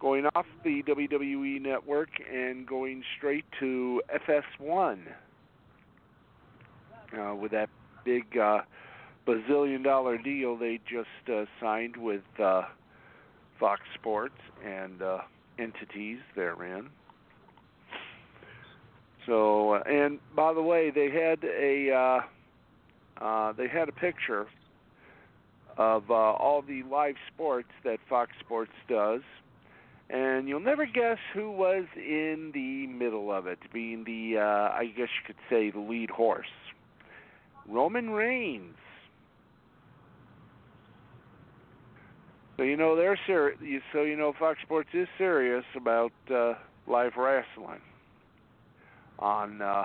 going 0.00 0.26
off 0.34 0.44
the 0.64 0.82
WWE 0.82 1.62
network 1.62 2.10
and 2.30 2.66
going 2.66 3.02
straight 3.16 3.44
to 3.60 4.02
FS1 4.28 4.98
uh, 7.18 7.34
with 7.34 7.52
that 7.52 7.68
big 8.04 8.36
uh, 8.36 8.60
bazillion 9.26 9.84
dollar 9.84 10.18
deal 10.18 10.56
they 10.56 10.80
just 10.88 11.08
uh, 11.32 11.44
signed 11.60 11.96
with 11.96 12.22
uh, 12.42 12.62
Fox 13.58 13.82
Sports 13.94 14.38
and 14.64 15.00
uh, 15.02 15.18
entities 15.58 16.18
therein. 16.34 16.88
So, 19.26 19.74
uh, 19.74 19.82
and 19.86 20.18
by 20.34 20.52
the 20.52 20.62
way, 20.62 20.90
they 20.90 21.10
had 21.10 21.44
a 21.44 21.92
uh, 21.92 23.24
uh, 23.24 23.52
they 23.52 23.68
had 23.68 23.88
a 23.88 23.92
picture 23.92 24.46
of 25.78 26.10
uh, 26.10 26.14
all 26.14 26.62
the 26.62 26.82
live 26.90 27.14
sports 27.32 27.68
that 27.84 27.98
Fox 28.08 28.32
Sports 28.40 28.72
does, 28.88 29.22
and 30.10 30.48
you'll 30.48 30.60
never 30.60 30.86
guess 30.86 31.18
who 31.32 31.50
was 31.50 31.84
in 31.96 32.50
the 32.52 32.86
middle 32.88 33.32
of 33.32 33.46
it, 33.46 33.60
being 33.72 34.04
the 34.04 34.38
uh, 34.38 34.74
I 34.76 34.86
guess 34.86 35.08
you 35.20 35.26
could 35.26 35.36
say 35.48 35.70
the 35.70 35.78
lead 35.78 36.10
horse, 36.10 36.46
Roman 37.68 38.10
Reigns. 38.10 38.74
So 42.56 42.64
you 42.64 42.76
know 42.76 42.94
they're 42.96 43.18
serious. 43.26 43.58
So 43.92 44.02
you 44.02 44.16
know 44.16 44.32
Fox 44.38 44.60
Sports 44.62 44.90
is 44.92 45.08
serious 45.18 45.64
about 45.76 46.12
uh, 46.32 46.54
live 46.86 47.12
wrestling 47.16 47.80
on 49.18 49.62
uh, 49.62 49.84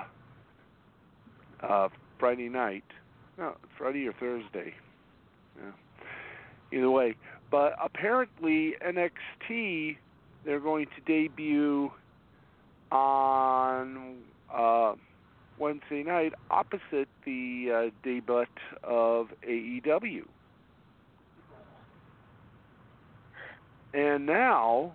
uh, 1.62 1.88
Friday 2.18 2.48
night. 2.48 2.84
No, 3.36 3.56
Friday 3.76 4.06
or 4.06 4.12
Thursday. 4.12 4.74
Yeah. 5.56 6.78
Either 6.78 6.90
way, 6.90 7.16
but 7.50 7.74
apparently 7.82 8.74
NXT 8.84 9.96
they're 10.44 10.60
going 10.60 10.86
to 10.86 11.00
debut 11.06 11.90
on 12.90 14.16
uh, 14.54 14.94
Wednesday 15.58 16.02
night 16.02 16.32
opposite 16.50 17.08
the 17.24 17.90
uh, 17.90 17.90
debut 18.02 18.46
of 18.84 19.28
AEW. 19.46 20.24
And 23.94 24.26
now, 24.26 24.92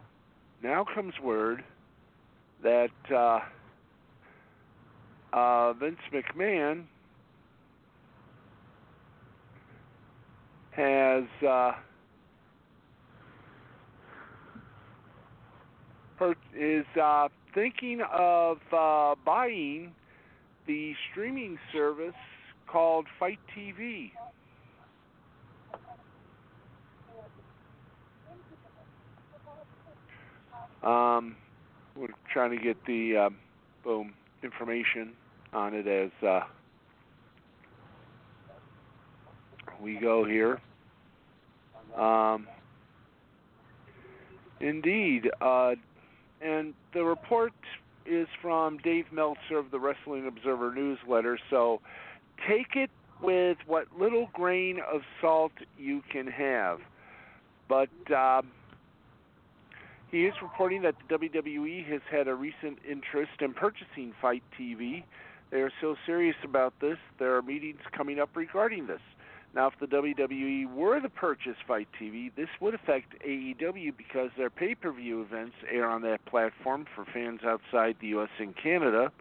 now 0.61 0.85
comes 0.93 1.13
word 1.21 1.63
that 2.61 2.91
uh, 3.13 3.39
uh, 5.33 5.73
Vince 5.73 5.97
McMahon 6.13 6.83
has 10.71 11.23
uh, 11.47 11.73
is 16.57 16.85
uh, 17.01 17.27
thinking 17.53 18.01
of 18.11 18.57
uh, 18.71 19.15
buying 19.25 19.91
the 20.67 20.93
streaming 21.11 21.57
service 21.71 22.13
called 22.67 23.05
FITE 23.19 23.39
TV. 23.55 24.11
Um, 30.83 31.35
we're 31.95 32.07
trying 32.31 32.57
to 32.57 32.61
get 32.61 32.77
the 32.85 33.17
uh, 33.17 33.29
boom 33.83 34.13
information 34.43 35.13
on 35.53 35.73
it 35.73 35.87
as 35.87 36.11
uh, 36.27 36.41
we 39.81 39.95
go 39.95 40.25
here. 40.25 40.59
Um, 41.97 42.47
indeed, 44.59 45.29
uh, 45.41 45.75
and 46.41 46.73
the 46.93 47.03
report 47.03 47.53
is 48.05 48.27
from 48.41 48.77
Dave 48.77 49.05
Meltzer 49.11 49.57
of 49.57 49.71
the 49.71 49.79
Wrestling 49.79 50.27
Observer 50.27 50.73
newsletter. 50.73 51.39
So 51.49 51.81
take 52.47 52.75
it 52.75 52.89
with 53.21 53.57
what 53.65 53.87
little 53.97 54.29
grain 54.33 54.79
of 54.91 55.01
salt 55.21 55.53
you 55.77 56.01
can 56.11 56.27
have. 56.27 56.79
But 57.69 57.89
um, 58.13 58.47
he 60.11 60.25
is 60.25 60.33
reporting 60.41 60.81
that 60.83 60.95
the 61.09 61.17
WWE 61.17 61.89
has 61.89 62.01
had 62.11 62.27
a 62.27 62.35
recent 62.35 62.77
interest 62.87 63.31
in 63.41 63.53
purchasing 63.53 64.13
FITE 64.21 64.43
TV. 64.59 65.03
They 65.49 65.61
are 65.61 65.71
so 65.81 65.95
serious 66.05 66.35
about 66.43 66.73
this, 66.81 66.97
there 67.19 67.35
are 67.35 67.41
meetings 67.41 67.79
coming 67.95 68.19
up 68.19 68.29
regarding 68.35 68.87
this. 68.87 69.01
Now, 69.55 69.67
if 69.67 69.73
the 69.79 69.85
WWE 69.85 70.73
were 70.73 70.99
to 70.99 71.09
purchase 71.09 71.57
FITE 71.67 71.87
TV, 72.01 72.31
this 72.35 72.49
would 72.59 72.73
affect 72.73 73.13
AEW 73.23 73.95
because 73.95 74.31
their 74.35 74.49
pay 74.49 74.73
per 74.73 74.91
view 74.91 75.21
events 75.21 75.55
air 75.71 75.87
on 75.87 76.01
that 76.01 76.25
platform 76.25 76.85
for 76.95 77.05
fans 77.05 77.41
outside 77.45 77.97
the 78.01 78.07
U.S. 78.07 78.29
and 78.39 78.55
Canada. 78.55 79.11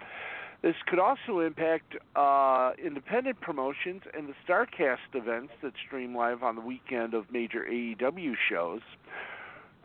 This 0.62 0.76
could 0.86 1.00
also 1.00 1.40
impact 1.40 1.96
uh, 2.16 2.72
independent 2.82 3.40
promotions 3.40 4.02
and 4.16 4.28
the 4.28 4.34
Starrcast 4.46 5.14
events 5.14 5.52
that 5.60 5.72
stream 5.84 6.16
live 6.16 6.42
on 6.42 6.54
the 6.54 6.60
weekend 6.62 7.14
of 7.14 7.30
major 7.30 7.66
AEW 7.70 8.34
shows. 8.48 8.80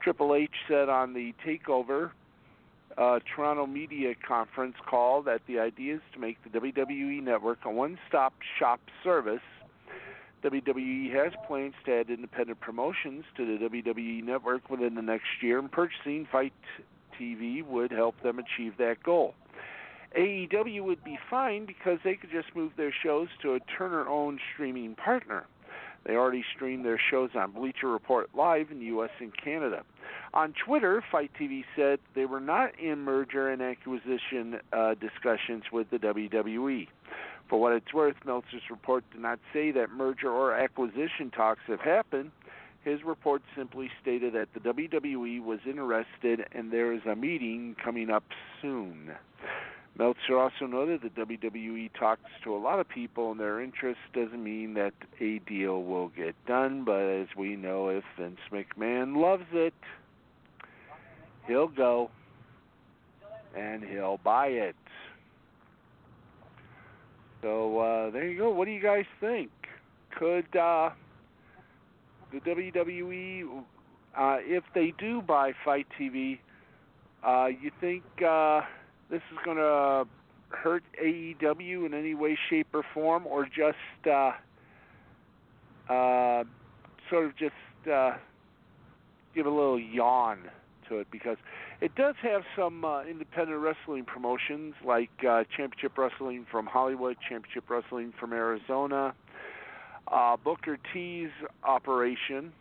Triple 0.01 0.35
H 0.35 0.51
said 0.69 0.87
on 0.87 1.13
the 1.13 1.33
Takeover 1.45 2.11
uh, 2.97 3.19
Toronto 3.35 3.65
Media 3.65 4.13
Conference 4.27 4.75
call 4.87 5.23
that 5.23 5.41
the 5.47 5.59
idea 5.59 5.95
is 5.95 6.01
to 6.13 6.19
make 6.19 6.37
the 6.43 6.49
WWE 6.59 7.21
Network 7.23 7.59
a 7.65 7.71
one-stop 7.71 8.33
shop 8.57 8.79
service 9.03 9.41
WWE 10.49 11.13
has 11.13 11.33
plans 11.47 11.73
to 11.85 11.99
add 11.99 12.09
independent 12.09 12.59
promotions 12.59 13.25
to 13.35 13.45
the 13.45 13.65
WWE 13.65 14.23
network 14.23 14.69
within 14.69 14.95
the 14.95 15.01
next 15.01 15.25
year, 15.41 15.59
and 15.59 15.71
purchasing 15.71 16.27
FITE 16.31 16.53
TV 17.19 17.65
would 17.65 17.91
help 17.91 18.21
them 18.21 18.39
achieve 18.39 18.77
that 18.77 19.03
goal. 19.03 19.33
AEW 20.17 20.83
would 20.83 21.03
be 21.03 21.19
fine 21.29 21.65
because 21.65 21.99
they 22.03 22.15
could 22.15 22.31
just 22.31 22.55
move 22.55 22.71
their 22.77 22.93
shows 23.03 23.27
to 23.41 23.55
a 23.55 23.59
Turner 23.77 24.07
owned 24.07 24.39
streaming 24.53 24.95
partner. 24.95 25.45
They 26.05 26.15
already 26.15 26.45
stream 26.55 26.83
their 26.83 26.99
shows 27.11 27.31
on 27.35 27.51
Bleacher 27.51 27.89
Report 27.89 28.29
Live 28.33 28.71
in 28.71 28.79
the 28.79 28.85
U.S. 28.85 29.09
and 29.19 29.35
Canada. 29.35 29.83
On 30.33 30.53
Twitter, 30.65 31.03
FITE 31.11 31.31
TV 31.39 31.65
said 31.75 31.99
they 32.15 32.25
were 32.25 32.39
not 32.39 32.79
in 32.79 32.99
merger 32.99 33.49
and 33.49 33.61
acquisition 33.61 34.59
uh, 34.71 34.93
discussions 34.93 35.63
with 35.71 35.89
the 35.89 35.97
WWE. 35.97 36.87
For 37.49 37.59
what 37.59 37.73
it's 37.73 37.93
worth, 37.93 38.15
Meltzer's 38.25 38.69
report 38.69 39.03
did 39.11 39.21
not 39.21 39.39
say 39.53 39.71
that 39.71 39.91
merger 39.91 40.29
or 40.29 40.53
acquisition 40.53 41.31
talks 41.31 41.61
have 41.67 41.79
happened. 41.79 42.31
His 42.83 43.03
report 43.03 43.41
simply 43.55 43.89
stated 44.01 44.33
that 44.33 44.49
the 44.53 44.59
WWE 44.59 45.43
was 45.43 45.59
interested 45.65 46.45
and 46.51 46.71
there 46.71 46.93
is 46.93 47.01
a 47.05 47.15
meeting 47.15 47.75
coming 47.83 48.09
up 48.09 48.23
soon. 48.61 49.11
Meltzer 49.97 50.37
also 50.37 50.67
noted 50.67 51.01
that 51.01 51.15
WWE 51.15 51.89
talks 51.97 52.29
to 52.43 52.55
a 52.55 52.59
lot 52.59 52.79
of 52.79 52.87
people 52.87 53.31
and 53.31 53.39
their 53.39 53.61
interest 53.61 53.99
doesn't 54.13 54.43
mean 54.43 54.75
that 54.75 54.93
a 55.19 55.39
deal 55.39 55.83
will 55.83 56.09
get 56.09 56.35
done, 56.45 56.83
but 56.83 57.01
as 57.01 57.27
we 57.35 57.55
know, 57.55 57.89
if 57.89 58.03
Vince 58.17 58.39
McMahon 58.51 59.17
loves 59.17 59.47
it, 59.53 59.73
he'll 61.47 61.67
go 61.67 62.11
and 63.55 63.83
he'll 63.83 64.19
buy 64.23 64.47
it. 64.47 64.75
So 67.41 67.79
uh, 67.79 68.09
there 68.11 68.27
you 68.27 68.37
go. 68.37 68.49
What 68.49 68.65
do 68.65 68.71
you 68.71 68.81
guys 68.81 69.05
think? 69.19 69.49
Could 70.17 70.55
uh, 70.55 70.89
the 72.31 72.39
WWE, 72.39 73.63
uh, 74.17 74.37
if 74.41 74.63
they 74.73 74.93
do 74.97 75.21
buy 75.21 75.53
FITE 75.63 75.87
TV, 75.99 76.39
uh, 77.23 77.47
you 77.47 77.71
think 77.79 78.03
uh, 78.25 78.61
this 79.09 79.21
is 79.31 79.37
going 79.45 79.57
to 79.57 80.05
hurt 80.49 80.83
AEW 81.03 81.85
in 81.85 81.93
any 81.93 82.15
way, 82.15 82.37
shape, 82.49 82.67
or 82.73 82.83
form, 82.93 83.27
or 83.27 83.45
just 83.45 83.77
uh, 84.07 84.31
uh, 85.91 86.43
sort 87.09 87.25
of 87.25 87.35
just 87.37 87.53
uh, 87.91 88.13
give 89.35 89.45
a 89.45 89.49
little 89.49 89.79
yawn 89.79 90.39
to 90.89 90.99
it 90.99 91.07
because 91.11 91.37
it 91.81 91.95
does 91.95 92.15
have 92.21 92.41
some 92.55 92.83
uh, 92.83 93.03
independent 93.03 93.59
wrestling 93.59 94.03
promotions 94.05 94.73
like 94.85 95.11
uh, 95.27 95.43
Championship 95.55 95.97
Wrestling 95.97 96.45
from 96.49 96.65
Hollywood, 96.65 97.17
Championship 97.29 97.69
Wrestling 97.69 98.13
from 98.19 98.33
Arizona. 98.33 99.13
Uh, 100.07 100.37
Booker 100.37 100.77
T's 100.93 101.29
operation 101.63 102.51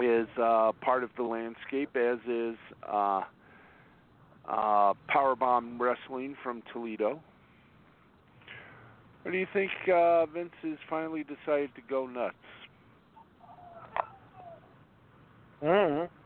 is 0.00 0.28
uh, 0.40 0.72
part 0.80 1.04
of 1.04 1.10
the 1.16 1.22
landscape, 1.22 1.96
as 1.96 2.18
is 2.26 2.56
uh, 2.88 3.22
uh, 4.48 4.94
Powerbomb 5.08 5.78
Wrestling 5.78 6.36
from 6.42 6.62
Toledo. 6.72 7.20
Or 9.24 9.30
do 9.30 9.38
you 9.38 9.46
think 9.52 9.70
uh, 9.92 10.26
Vince 10.26 10.52
has 10.62 10.78
finally 10.88 11.24
decided 11.24 11.74
to 11.76 11.82
go 11.88 12.06
nuts? 12.06 12.34
Mm-hmm. 15.62 16.23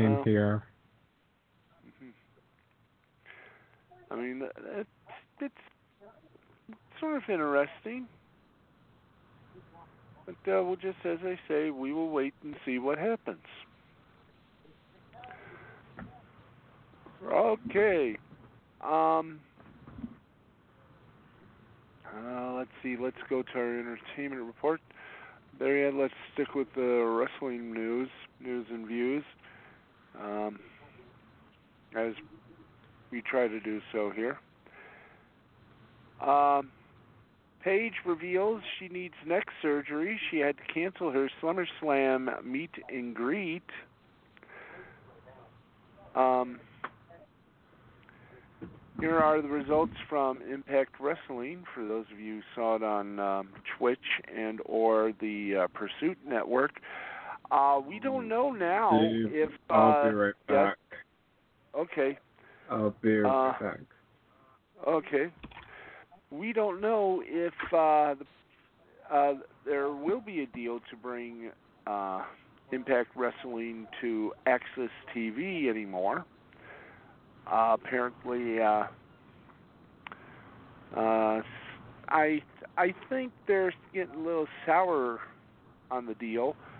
Well, 0.00 0.22
here. 0.24 0.62
I 4.10 4.16
mean, 4.16 4.42
it's, 4.76 4.88
it's 5.40 5.54
sort 7.00 7.16
of 7.16 7.22
interesting. 7.28 8.06
But 10.26 10.52
uh, 10.52 10.62
we'll 10.62 10.76
just, 10.76 10.98
as 11.04 11.18
I 11.24 11.38
say, 11.48 11.70
we 11.70 11.92
will 11.92 12.10
wait 12.10 12.34
and 12.42 12.54
see 12.64 12.78
what 12.78 12.98
happens. 12.98 13.38
Okay. 17.24 18.18
Um. 18.80 19.40
Uh, 22.14 22.52
let's 22.52 22.70
see. 22.82 22.96
Let's 23.00 23.16
go 23.30 23.42
to 23.42 23.58
our 23.58 23.78
entertainment 23.78 24.42
report. 24.42 24.80
There, 25.58 25.86
yeah, 25.86 25.98
let's 25.98 26.14
stick 26.34 26.54
with 26.54 26.68
the 26.74 26.82
wrestling 26.82 27.72
news, 27.72 28.08
news 28.40 28.66
and 28.70 28.86
views. 28.86 29.24
Um, 30.20 30.58
as 31.96 32.14
we 33.10 33.22
try 33.22 33.48
to 33.48 33.60
do 33.60 33.80
so 33.92 34.10
here. 34.14 34.38
Um, 36.20 36.70
Paige 37.62 37.94
reveals 38.04 38.62
she 38.78 38.88
needs 38.88 39.14
neck 39.26 39.46
surgery. 39.60 40.18
She 40.30 40.38
had 40.38 40.56
to 40.56 40.72
cancel 40.72 41.10
her 41.10 41.30
SummerSlam 41.40 42.44
meet 42.44 42.70
and 42.88 43.14
greet. 43.14 43.62
Um, 46.14 46.60
here 49.00 49.18
are 49.18 49.40
the 49.40 49.48
results 49.48 49.94
from 50.08 50.38
Impact 50.42 50.94
Wrestling. 51.00 51.64
For 51.74 51.84
those 51.84 52.04
of 52.12 52.20
you 52.20 52.36
who 52.36 52.42
saw 52.54 52.76
it 52.76 52.82
on 52.82 53.18
um, 53.18 53.48
Twitch 53.78 53.98
and 54.34 54.60
or 54.64 55.12
the 55.20 55.64
uh, 55.64 55.66
Pursuit 55.68 56.18
Network, 56.26 56.72
uh, 57.52 57.80
we 57.86 58.00
don't 58.00 58.28
know 58.28 58.50
now 58.50 58.90
Steve, 58.98 59.32
if. 59.32 59.50
Uh, 59.70 59.74
I'll 59.74 60.10
be 60.10 60.14
right 60.14 60.34
yeah. 60.48 60.72
Okay. 61.76 62.18
I'll 62.70 62.94
be 63.02 63.18
right 63.18 63.50
Uh, 63.50 63.60
back. 63.60 63.80
Okay. 64.86 65.30
We 66.30 66.52
don't 66.52 66.80
know 66.80 67.22
if 67.24 67.52
uh, 67.72 68.14
uh, 69.14 69.34
there 69.66 69.90
will 69.90 70.20
be 70.20 70.42
a 70.42 70.46
deal 70.46 70.80
to 70.90 70.96
bring 70.96 71.50
uh, 71.86 72.22
Impact 72.72 73.10
Wrestling 73.14 73.86
to 74.00 74.32
AXS 74.46 74.88
TV 75.14 75.68
anymore. 75.68 76.24
Uh, 77.46 77.76
apparently, 77.78 78.60
uh, 78.60 78.84
uh, 80.96 81.42
I 82.08 82.42
I 82.78 82.94
think 83.10 83.32
they're 83.46 83.74
getting 83.92 84.14
a 84.14 84.18
little 84.18 84.46
sour 84.64 85.20
on 85.90 86.06
the 86.06 86.14
deal. 86.14 86.56
Uh, 86.60 86.71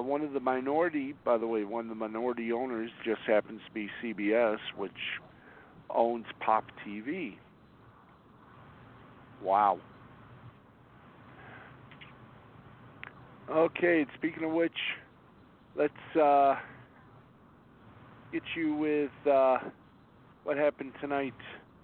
one 0.00 0.22
of 0.22 0.32
the 0.32 0.40
minority, 0.40 1.14
by 1.24 1.38
the 1.38 1.46
way, 1.46 1.64
one 1.64 1.84
of 1.84 1.88
the 1.88 1.94
minority 1.94 2.52
owners 2.52 2.90
just 3.04 3.20
happens 3.26 3.60
to 3.66 3.72
be 3.72 3.88
CBS, 4.02 4.58
which 4.76 4.92
owns 5.90 6.26
Pop 6.40 6.64
TV. 6.86 7.36
Wow. 9.42 9.78
Okay, 13.50 14.04
speaking 14.18 14.44
of 14.44 14.52
which, 14.52 14.76
let's 15.76 16.16
uh, 16.20 16.56
get 18.32 18.42
you 18.56 18.74
with 18.74 19.32
uh, 19.32 19.58
what 20.42 20.56
happened 20.56 20.92
tonight, 21.00 21.34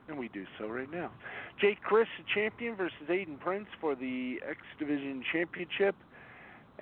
and 0.09 0.19
we 0.19 0.29
do 0.29 0.45
so 0.59 0.67
right 0.67 0.91
now. 0.91 1.13
Jake 1.61 1.81
Crist, 1.83 2.11
the 2.19 2.25
champion, 2.35 2.75
versus 2.75 2.97
Aiden 3.09 3.39
Prince 3.39 3.69
for 3.81 3.95
the 3.95 4.41
X 4.49 4.59
Division 4.79 5.23
Championship, 5.33 5.95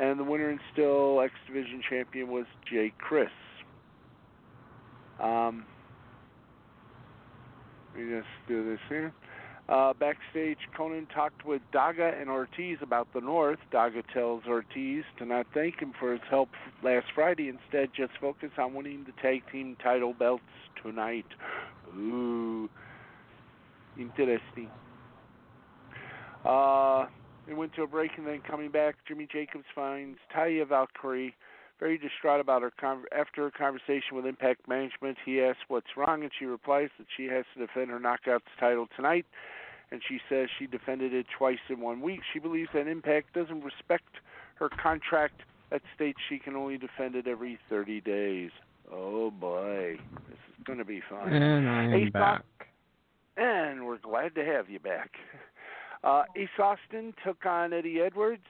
and 0.01 0.19
the 0.19 0.25
winner 0.25 0.49
and 0.49 0.61
still 0.73 1.21
X 1.21 1.33
Division 1.47 1.83
champion 1.89 2.29
was 2.29 2.47
Jay 2.69 2.93
Crist. 2.99 3.33
Um, 5.21 5.67
let 7.95 8.05
me 8.05 8.11
just 8.11 8.29
do 8.49 8.69
this 8.69 8.81
here. 8.89 9.13
Uh, 9.69 9.93
backstage, 9.93 10.59
Konnan 10.77 11.07
talked 11.15 11.45
with 11.45 11.63
Daga 11.73 12.21
and 12.21 12.29
Ortiz 12.29 12.79
about 12.83 13.07
the 13.15 13.21
North. 13.21 13.59
Daga 13.73 14.03
tells 14.13 14.43
Ortiz 14.49 15.05
to 15.19 15.25
not 15.25 15.47
thank 15.55 15.79
him 15.79 15.93
for 16.01 16.13
his 16.13 16.23
help 16.29 16.49
last 16.83 17.07
Friday. 17.15 17.49
Instead, 17.49 17.91
just 17.95 18.13
focus 18.21 18.51
on 18.59 18.75
winning 18.75 19.05
the 19.05 19.13
tag 19.23 19.43
team 19.53 19.77
title 19.81 20.13
belts 20.13 20.43
tonight. 20.83 21.27
Ooh, 21.97 22.69
interesting. 23.97 24.71
Uh, 26.45 27.07
they 27.51 27.55
went 27.55 27.75
to 27.75 27.83
a 27.83 27.87
break 27.87 28.13
and 28.17 28.27
then 28.27 28.41
coming 28.49 28.71
back, 28.71 28.95
Jimmy 29.09 29.27
Jacobs 29.31 29.65
finds 29.75 30.19
Talia 30.33 30.65
Valkyrie 30.65 31.35
very 31.81 31.99
distraught 31.99 32.41
about 32.41 32.63
her 32.63 32.71
con- 32.81 33.05
after 33.11 33.47
a 33.47 33.51
conversation 33.51 34.15
with 34.15 34.25
Impact 34.25 34.69
Management. 34.69 35.19
He 35.25 35.41
asks 35.41 35.63
what's 35.67 35.97
wrong, 35.97 36.23
and 36.23 36.31
she 36.39 36.45
replies 36.45 36.91
that 36.99 37.09
she 37.17 37.25
has 37.25 37.45
to 37.55 37.67
defend 37.67 37.91
her 37.91 37.99
Knockouts 37.99 38.43
title 38.61 38.87
tonight. 38.95 39.27
And 39.91 40.01
she 40.07 40.21
says 40.29 40.49
she 40.57 40.69
defended 40.69 41.13
it 41.13 41.27
twice 41.37 41.59
in 41.69 41.81
one 41.81 42.01
week. 42.01 42.21
She 42.33 42.39
believes 42.39 42.69
that 42.73 42.87
Impact 42.87 43.33
doesn't 43.35 43.65
respect 43.65 44.19
her 44.55 44.69
contract 44.69 45.41
that 45.71 45.83
states 45.97 46.19
she 46.29 46.39
can 46.39 46.55
only 46.55 46.79
defend 46.79 47.17
it 47.17 47.27
every 47.27 47.59
30 47.69 48.01
days. 48.03 48.51
Oh 48.93 49.33
boy, 49.33 49.97
this 50.29 50.39
is 50.57 50.65
going 50.65 50.79
to 50.79 50.85
be 50.85 51.03
fun. 51.11 51.33
And 51.33 51.69
I 51.69 51.85
am 51.85 51.95
Ace 51.95 52.13
back. 52.13 52.45
and 53.37 53.87
we're 53.87 53.99
glad 53.99 54.37
to 54.37 54.45
have 54.45 54.69
you 54.71 54.79
back. 54.79 55.13
Uh, 56.03 56.23
Ace 56.37 56.49
Austin 56.59 57.13
took 57.25 57.45
on 57.45 57.73
Eddie 57.73 58.01
Edwards 58.01 58.47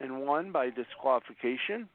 and 0.00 0.20
won 0.20 0.50
by 0.52 0.70
disqualification. 0.70 1.88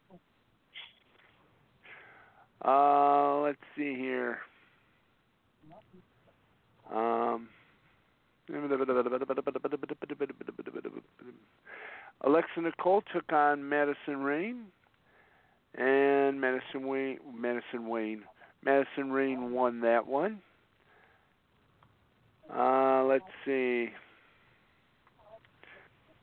Uh, 2.64 3.40
let's 3.42 3.58
see 3.76 3.96
here. 3.96 4.40
Um, 6.94 7.50
Alexa 12.22 12.62
Nicole 12.62 13.04
took 13.14 13.34
on 13.34 13.68
Madison 13.68 14.18
Rayne, 14.18 14.66
and 15.76 16.40
Madison 16.40 16.88
Wayne, 16.88 17.20
Madison 17.36 17.88
Wayne, 17.90 18.24
Madison 18.64 19.12
Rayne 19.12 19.52
won 19.52 19.82
that 19.82 20.08
one. 20.08 20.40
Uh, 22.54 23.04
let's 23.04 23.24
see. 23.46 23.90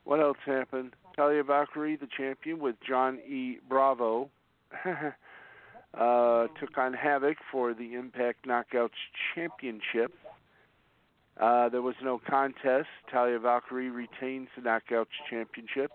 What 0.03 0.19
else 0.19 0.37
happened? 0.45 0.93
Talia 1.15 1.43
Valkyrie, 1.43 1.95
the 1.95 2.07
champion, 2.07 2.59
with 2.59 2.75
John 2.87 3.19
E. 3.19 3.57
Bravo, 3.67 4.29
uh, 4.85 6.47
took 6.59 6.77
on 6.77 6.93
Havok 6.93 7.35
for 7.51 7.73
the 7.73 7.93
Impact 7.93 8.47
Knockouts 8.47 8.89
Championship. 9.35 10.13
Uh, 11.39 11.69
there 11.69 11.81
was 11.81 11.95
no 12.03 12.19
contest. 12.19 12.87
Talia 13.11 13.39
Valkyrie 13.39 13.89
retains 13.89 14.47
the 14.55 14.61
Knockouts 14.61 15.07
Championship. 15.29 15.91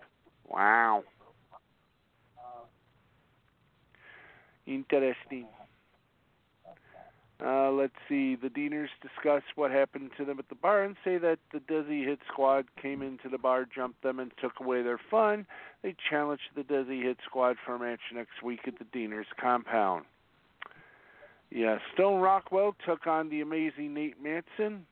Wow. 0.49 1.05
Interesting. 4.67 5.47
Uh, 7.45 7.71
let's 7.71 7.95
see. 8.09 8.35
The 8.35 8.49
Deaners 8.49 8.89
discuss 9.03 9.43
what 9.57 9.71
happened 9.71 10.11
to 10.17 10.25
them 10.25 10.39
at 10.39 10.49
the 10.49 10.55
bar 10.55 10.83
and 10.83 10.97
say 11.05 11.19
that 11.19 11.39
the 11.53 11.59
Desi 11.59 12.05
Hit 12.05 12.21
Squad 12.33 12.65
came 12.81 13.03
into 13.03 13.29
the 13.29 13.37
bar, 13.37 13.67
jumped 13.67 14.03
them, 14.03 14.19
and 14.19 14.33
took 14.41 14.59
away 14.61 14.83
their 14.83 14.99
fun. 15.11 15.47
They 15.83 15.95
challenge 16.09 16.41
the 16.55 16.63
Desi 16.63 17.03
Hit 17.03 17.19
Squad 17.27 17.57
for 17.65 17.75
a 17.75 17.79
match 17.79 18.01
next 18.15 18.43
week 18.43 18.61
at 18.67 18.79
the 18.79 18.85
Deaners 18.85 19.27
compound. 19.39 20.07
Yeah, 21.51 21.79
Stone 21.95 22.21
Rockwell 22.21 22.75
took 22.87 23.07
on 23.07 23.29
the 23.29 23.41
amazing 23.41 23.95
Nate 23.95 24.21
Manson, 24.21 24.87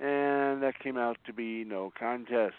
and 0.00 0.62
that 0.62 0.78
came 0.82 0.96
out 0.96 1.18
to 1.26 1.32
be 1.32 1.62
no 1.64 1.92
contest. 1.98 2.54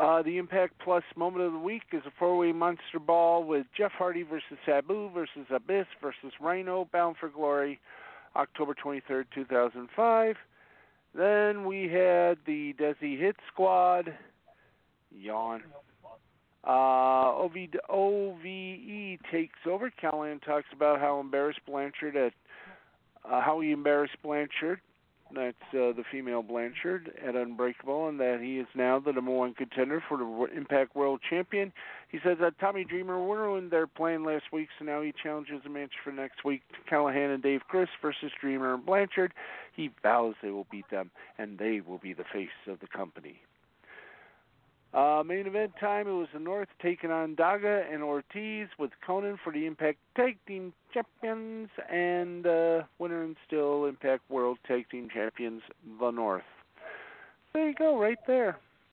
Uh, 0.00 0.22
the 0.22 0.38
Impact 0.38 0.72
Plus 0.82 1.02
moment 1.14 1.44
of 1.44 1.52
the 1.52 1.58
week 1.58 1.82
is 1.92 2.00
a 2.06 2.10
four-way 2.18 2.52
Monster 2.52 2.98
Ball 2.98 3.44
with 3.44 3.66
Jeff 3.76 3.92
Hardy 3.92 4.22
versus 4.22 4.56
Sabu 4.64 5.10
versus 5.10 5.46
Abyss 5.50 5.84
versus 6.00 6.32
Rhino, 6.40 6.88
Bound 6.90 7.16
for 7.20 7.28
Glory, 7.28 7.78
October 8.34 8.74
23rd, 8.82 9.24
2005. 9.34 10.36
Then 11.14 11.66
we 11.66 11.82
had 11.82 12.38
the 12.46 12.74
Desi 12.80 13.18
Hit 13.18 13.36
Squad. 13.52 14.14
Yawn. 15.14 15.62
Uh, 16.66 17.36
OV, 17.36 17.52
OVE 17.90 19.18
takes 19.30 19.58
over. 19.66 19.92
Callihan 20.02 20.42
talks 20.42 20.68
about 20.72 20.98
how 20.98 21.20
embarrassed 21.20 21.60
Blanchard 21.66 22.16
at 22.16 22.32
uh, 23.30 23.42
how 23.42 23.60
he 23.60 23.70
embarrassed 23.70 24.16
Blanchard 24.22 24.80
that's 25.34 25.56
uh, 25.72 25.92
the 25.92 26.04
female 26.10 26.42
Blanchard 26.42 27.12
at 27.26 27.34
Unbreakable, 27.34 28.08
and 28.08 28.18
that 28.20 28.40
he 28.40 28.58
is 28.58 28.66
now 28.74 28.98
the 28.98 29.12
number 29.12 29.30
one 29.30 29.54
contender 29.54 30.02
for 30.08 30.18
the 30.18 30.48
Impact 30.56 30.96
World 30.96 31.20
Champion. 31.28 31.72
He 32.10 32.18
says 32.24 32.38
that 32.40 32.58
Tommy 32.58 32.84
Dreamer 32.84 33.18
ruined 33.18 33.70
their 33.70 33.86
plan 33.86 34.24
last 34.24 34.44
week, 34.52 34.68
so 34.78 34.84
now 34.84 35.02
he 35.02 35.12
challenges 35.22 35.62
a 35.64 35.68
match 35.68 35.92
for 36.02 36.12
next 36.12 36.44
week 36.44 36.62
Callihan 36.90 37.32
and 37.34 37.42
Dave 37.42 37.60
Crist 37.68 37.92
versus 38.02 38.32
Dreamer 38.40 38.74
and 38.74 38.84
Blanchard. 38.84 39.32
He 39.74 39.90
vows 40.02 40.34
they 40.42 40.50
will 40.50 40.66
beat 40.70 40.90
them, 40.90 41.10
and 41.38 41.58
they 41.58 41.80
will 41.80 41.98
be 41.98 42.12
the 42.12 42.24
face 42.32 42.48
of 42.66 42.80
the 42.80 42.88
company. 42.88 43.40
Uh, 44.92 45.22
main 45.24 45.46
event 45.46 45.70
time, 45.78 46.08
it 46.08 46.12
was 46.12 46.26
the 46.32 46.40
North 46.40 46.68
taking 46.82 47.12
on 47.12 47.36
Daga 47.36 47.84
and 47.92 48.02
Ortiz 48.02 48.66
with 48.76 48.90
Konnan 49.06 49.38
for 49.42 49.52
the 49.52 49.66
Impact 49.66 49.98
Tag 50.16 50.36
Team 50.48 50.72
Champions 50.92 51.68
and 51.92 52.44
uh, 52.44 52.82
winner 52.98 53.22
and 53.22 53.36
still 53.46 53.84
Impact 53.84 54.22
World 54.28 54.58
Tag 54.66 54.86
Team 54.90 55.08
Champions, 55.12 55.62
the 56.00 56.10
North. 56.10 56.42
There 57.52 57.68
you 57.68 57.74
go, 57.74 58.00
right 58.00 58.18
there. 58.26 58.58